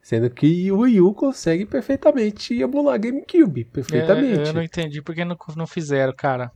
[0.00, 3.64] Sendo que o Wii U consegue perfeitamente emular GameCube.
[3.64, 4.40] Perfeitamente.
[4.40, 6.50] É, eu não entendi porque não, não fizeram, cara.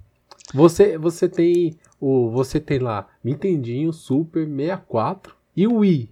[0.53, 6.11] Você, você tem o você tem lá Nintendinho, Super 64 e o Wii.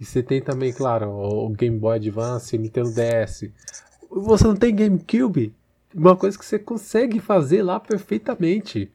[0.00, 3.50] E você tem também, claro, o Game Boy Advance, Nintendo DS.
[4.10, 5.54] Você não tem GameCube?
[5.94, 8.90] Uma coisa que você consegue fazer lá perfeitamente.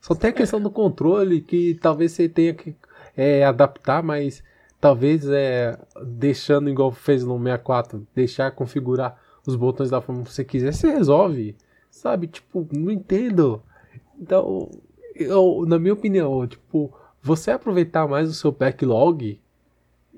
[0.00, 2.76] Só tem a questão do controle que talvez você tenha que
[3.16, 4.44] é, adaptar, mas
[4.80, 10.44] talvez é, deixando igual fez no 64, deixar configurar os botões da forma que você
[10.44, 11.56] quiser, você resolve.
[11.90, 12.28] Sabe?
[12.28, 13.60] Tipo, não entendo.
[14.20, 14.70] Então,
[15.16, 19.40] eu, na minha opinião, tipo, você aproveitar mais o seu backlog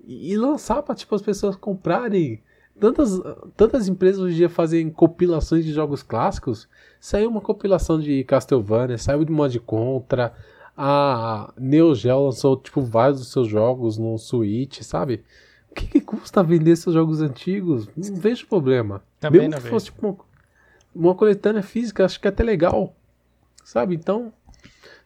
[0.09, 2.41] e lançar para tipo, as pessoas comprarem.
[2.81, 3.21] Tantas,
[3.57, 6.67] tantas empresas hoje em dia fazem compilações de jogos clássicos.
[6.99, 10.33] Saiu uma compilação de Castlevania, saiu de Mod Contra.
[10.75, 15.23] A Neo Geo lançou tipo, vários dos seus jogos no Switch, sabe?
[15.71, 17.89] O que, que custa vender seus jogos antigos?
[17.95, 19.03] Não vejo problema.
[19.21, 20.17] Também Mesmo não que fosse tipo, uma,
[20.95, 22.95] uma coletânea física, acho que é até legal.
[23.65, 23.95] Sabe?
[23.95, 24.33] Então,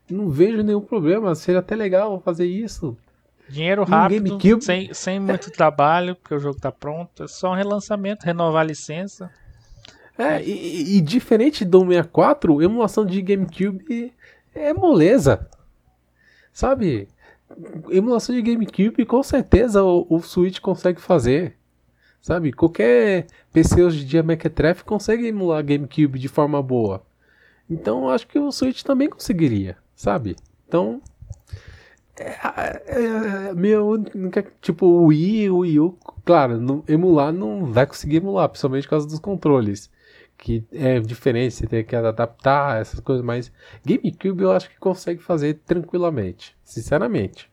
[0.09, 1.35] não vejo nenhum problema.
[1.35, 2.97] Seria até legal fazer isso.
[3.49, 7.25] Dinheiro rápido, sem, sem muito trabalho, porque o jogo tá pronto.
[7.25, 9.31] É só um relançamento, renovar a licença.
[10.17, 14.13] É, e, e diferente do 64, emulação de GameCube
[14.55, 15.49] é moleza.
[16.53, 17.09] Sabe?
[17.91, 21.57] Emulação de GameCube, com certeza o, o Switch consegue fazer.
[22.21, 22.53] Sabe?
[22.53, 27.03] Qualquer PC hoje em dia Mequetrefe consegue emular GameCube de forma boa.
[27.69, 30.37] Então acho que o Switch também conseguiria, sabe?
[30.69, 31.01] Então,
[32.23, 34.03] é, é, é, meu
[34.61, 38.91] tipo, o Wii, o Wii U, claro, não, emular não vai conseguir emular, principalmente por
[38.91, 39.91] causa dos controles.
[40.39, 43.53] Que é diferente, você tem que adaptar essas coisas, mas
[43.85, 47.49] GameCube eu acho que consegue fazer tranquilamente, sinceramente.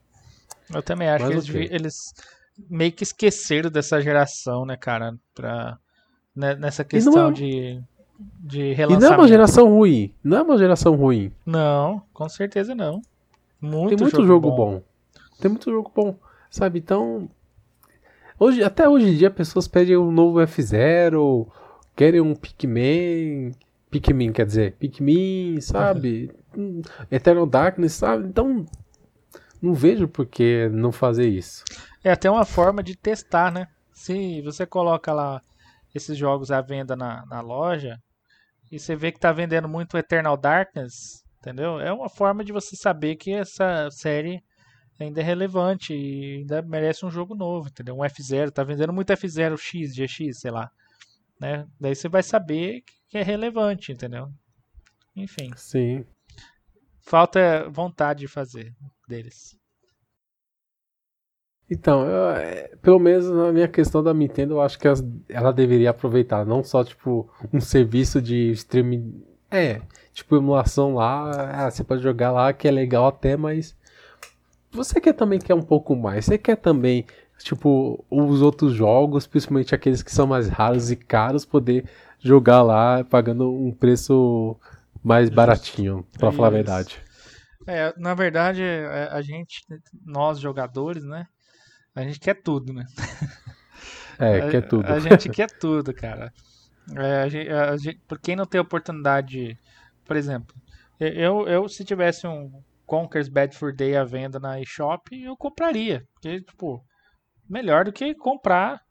[0.74, 2.13] Eu também acho mas, que eles, eles,
[2.70, 5.78] meio que esqueceram dessa geração, né, cara, pra,
[6.36, 7.32] né, nessa questão é...
[7.32, 7.82] de,
[8.39, 11.32] de E não é uma geração ruim, não é uma geração ruim.
[11.45, 13.01] Não, com certeza não.
[13.62, 14.55] Muito Tem muito jogo, jogo bom.
[14.55, 14.84] bom.
[15.39, 16.18] Tem muito jogo bom,
[16.49, 16.80] sabe?
[16.80, 17.30] Então,
[18.39, 21.47] hoje, até hoje em dia, pessoas pedem um novo F0,
[21.95, 23.51] querem um Pikmin,
[23.89, 26.32] Pikmin quer dizer, Pikmin, sabe?
[27.12, 28.28] Eternal Darkness, sabe?
[28.28, 28.66] Então,
[29.62, 31.64] não vejo por que não fazer isso.
[32.03, 33.68] É até uma forma de testar, né?
[33.93, 35.41] Se você coloca lá
[35.93, 37.99] esses jogos à venda na, na loja
[38.72, 41.80] e você vê que tá vendendo muito Eternal Darkness, Entendeu?
[41.80, 44.44] É uma forma de você saber que essa série
[45.00, 47.96] ainda é relevante e ainda merece um jogo novo, entendeu?
[47.96, 50.70] Um F0, tá vendendo muito F0 X, GX, sei lá.
[51.40, 51.66] Né?
[51.80, 54.30] Daí você vai saber que é relevante, entendeu?
[55.16, 55.52] Enfim.
[55.56, 56.06] Sim.
[57.02, 58.74] Falta vontade de fazer
[59.08, 59.58] deles.
[61.72, 64.88] Então, eu, é, pelo menos na minha questão da Nintendo, eu acho que
[65.30, 69.82] ela deveria aproveitar não só tipo um serviço de streaming é,
[70.14, 73.76] tipo, emulação lá, ah, você pode jogar lá que é legal até, mas
[74.72, 76.26] você quer também quer um pouco mais.
[76.26, 77.06] Você quer também,
[77.39, 81.89] tipo, os outros jogos, principalmente aqueles que são mais raros e caros, poder
[82.20, 84.56] jogar lá pagando um preço
[85.04, 87.02] mais baratinho, para falar a verdade.
[87.66, 89.62] É, na verdade, é, a gente,
[90.06, 91.28] nós jogadores, né,
[91.95, 92.86] A gente quer tudo, né?
[94.18, 94.86] É, quer tudo.
[94.86, 96.34] A gente quer tudo, cara.
[96.96, 99.58] É, a gente, a gente, por quem não tem oportunidade,
[100.06, 100.56] por exemplo,
[101.00, 102.52] eu, eu se tivesse um
[102.86, 106.06] Conker's Bad for Day à venda na eShop, eu compraria.
[106.14, 106.84] Porque, tipo,
[107.50, 108.82] melhor do que comprar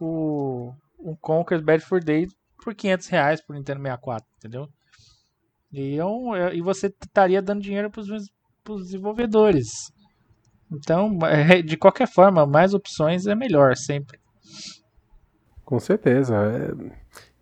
[0.00, 2.26] o, um Conker's Bad for Day
[2.62, 4.68] por 500 reais por Nintendo 64, entendeu?
[5.72, 9.68] E, eu, e você estaria dando dinheiro para os desenvolvedores.
[10.72, 14.18] Então, é, de qualquer forma, mais opções é melhor sempre.
[15.64, 16.34] Com certeza.
[16.34, 16.96] É...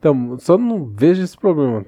[0.04, 1.86] Então, só não vejo esse problema.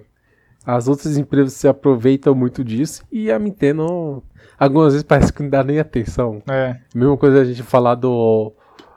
[0.64, 4.22] As outras empresas se aproveitam muito disso e a Nintendo,
[4.58, 6.42] algumas vezes parece que não dá nem atenção.
[6.48, 6.80] É.
[6.94, 8.54] Mesma coisa a gente falar do,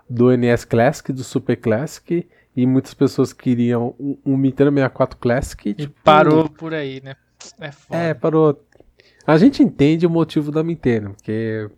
[0.10, 5.70] do NES Classic, do Super Classic, e muitas pessoas queriam um, um Nintendo 64 Classic.
[5.70, 7.18] E tipo, parou por aí, né?
[7.60, 8.00] É, foda.
[8.00, 8.66] é, parou.
[9.28, 11.70] A gente entende o motivo da Nintendo, porque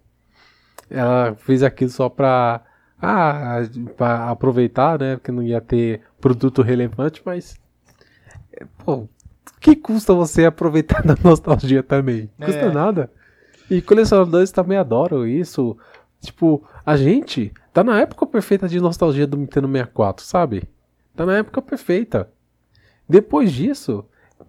[0.92, 2.62] ela fez aquilo só pra,
[3.02, 3.62] ah,
[3.98, 5.16] pra aproveitar, né?
[5.16, 7.60] Porque não ia ter produto relevante, mas.
[8.86, 9.08] Pô,
[9.60, 12.30] que custa você aproveitar da nostalgia também?
[12.38, 12.72] Não custa é.
[12.72, 13.12] nada.
[13.70, 15.78] E colecionadores também adoram isso.
[16.20, 20.64] Tipo, a gente tá na época perfeita de nostalgia do Nintendo 64, sabe?
[21.16, 22.30] Tá na época perfeita.
[23.10, 24.06] Depois disso,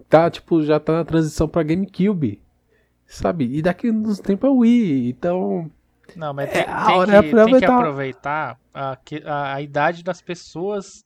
[0.09, 2.43] tá, tipo, já tá na transição pra GameCube.
[3.07, 3.57] Sabe?
[3.57, 5.09] E daqui uns tempos é o Wii.
[5.09, 5.71] Então.
[6.17, 10.03] Não, mas é, tem, é, tem, que, é tem que aproveitar a, a, a idade
[10.03, 11.05] das pessoas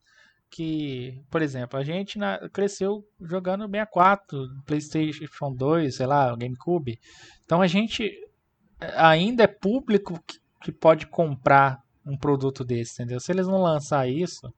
[0.51, 6.99] que, por exemplo, a gente na, cresceu jogando 64, PlayStation 2, sei lá, GameCube.
[7.45, 8.11] Então a gente
[8.81, 13.21] eh, ainda é público que, que pode comprar um produto desse, entendeu?
[13.21, 14.53] Se eles não lançar isso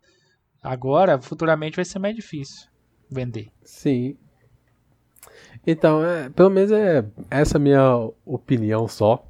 [0.63, 2.69] agora, futuramente vai ser mais difícil
[3.11, 3.49] vender.
[3.63, 4.17] Sim.
[5.67, 9.28] Então, é, pelo menos é essa minha opinião só.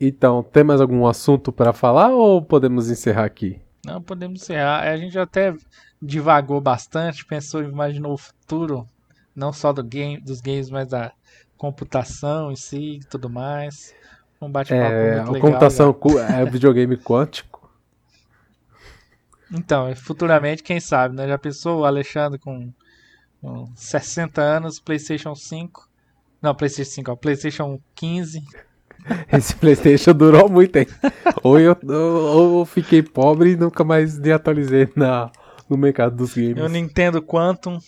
[0.00, 3.60] Então, tem mais algum assunto para falar ou podemos encerrar aqui?
[3.84, 4.82] Não, podemos encerrar.
[4.82, 5.54] A gente até
[6.00, 8.88] divagou bastante, pensou, imaginou o futuro,
[9.34, 11.12] não só do game, dos games, mas da
[11.56, 13.94] computação em si e tudo mais.
[14.40, 15.40] Um bate-papo é, muito legal.
[15.40, 15.96] Computação
[16.28, 17.58] é videogame quântico.
[19.50, 21.26] Então, futuramente, quem sabe, né?
[21.26, 22.72] Já pensou o Alexandre com,
[23.40, 25.88] com 60 anos, PlayStation 5.
[26.40, 28.44] Não, PlayStation 5, ó, PlayStation 15.
[29.32, 30.92] Esse PlayStation durou muito tempo.
[31.42, 35.30] ou, eu, ou eu fiquei pobre e nunca mais me atualizei na,
[35.68, 36.56] no mercado dos games.
[36.56, 37.78] Eu Nintendo Quantum.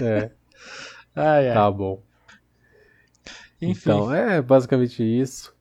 [0.00, 0.30] É.
[1.14, 1.54] ai, ai.
[1.54, 2.02] Tá bom.
[3.60, 3.90] Enfim.
[3.90, 5.54] Então, é basicamente isso.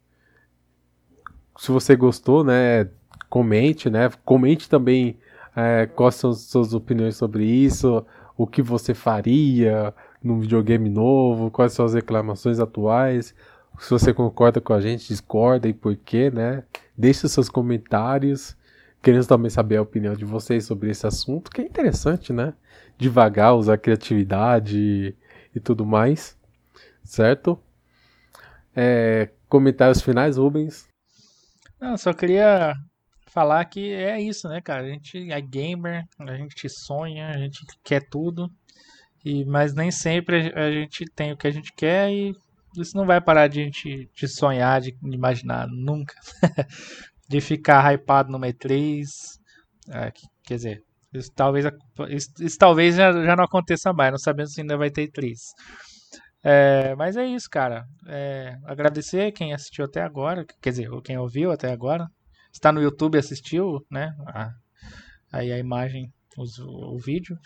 [1.57, 2.87] Se você gostou, né,
[3.29, 4.09] comente, né?
[4.23, 5.17] Comente também
[5.55, 8.05] é, quais são as suas opiniões sobre isso,
[8.37, 9.93] o que você faria
[10.23, 13.33] num videogame novo, quais são as reclamações atuais,
[13.79, 16.63] se você concorda com a gente, discorda e por quê, né?
[16.97, 18.57] Deixe seus comentários.
[19.01, 22.53] Queremos também saber a opinião de vocês sobre esse assunto, que é interessante, né?
[22.97, 25.15] Devagar, usar criatividade e,
[25.55, 26.37] e tudo mais.
[27.03, 27.59] Certo?
[28.75, 30.87] É, comentários finais, Rubens?
[31.79, 32.73] Não, só queria
[33.27, 34.83] falar que é isso, né, cara?
[34.83, 38.51] A gente é gamer, a gente sonha, a gente quer tudo.
[39.23, 42.33] E, mas nem sempre a gente tem o que a gente quer e
[42.81, 46.13] isso não vai parar de gente de sonhar, de imaginar, nunca.
[47.27, 49.05] de ficar hypado no E3.
[49.89, 50.11] É,
[50.43, 50.83] quer dizer,
[51.13, 51.65] isso talvez,
[52.09, 55.33] isso, isso talvez já, já, não aconteça mais, não sabemos se ainda vai ter E3.
[56.43, 57.85] É, mas é isso, cara.
[58.07, 62.07] É, agradecer quem assistiu até agora, quer dizer, quem ouviu até agora.
[62.53, 64.15] Está no YouTube assistiu, né?
[64.27, 64.49] A,
[65.31, 67.37] aí a imagem, os, o vídeo.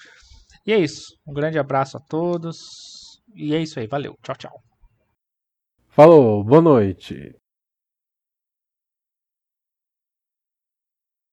[0.66, 1.18] E é isso.
[1.28, 3.20] Um grande abraço a todos.
[3.36, 3.88] E é isso aí.
[3.88, 4.18] Valeu.
[4.22, 4.71] Tchau, tchau.
[5.94, 7.36] Falou, boa noite.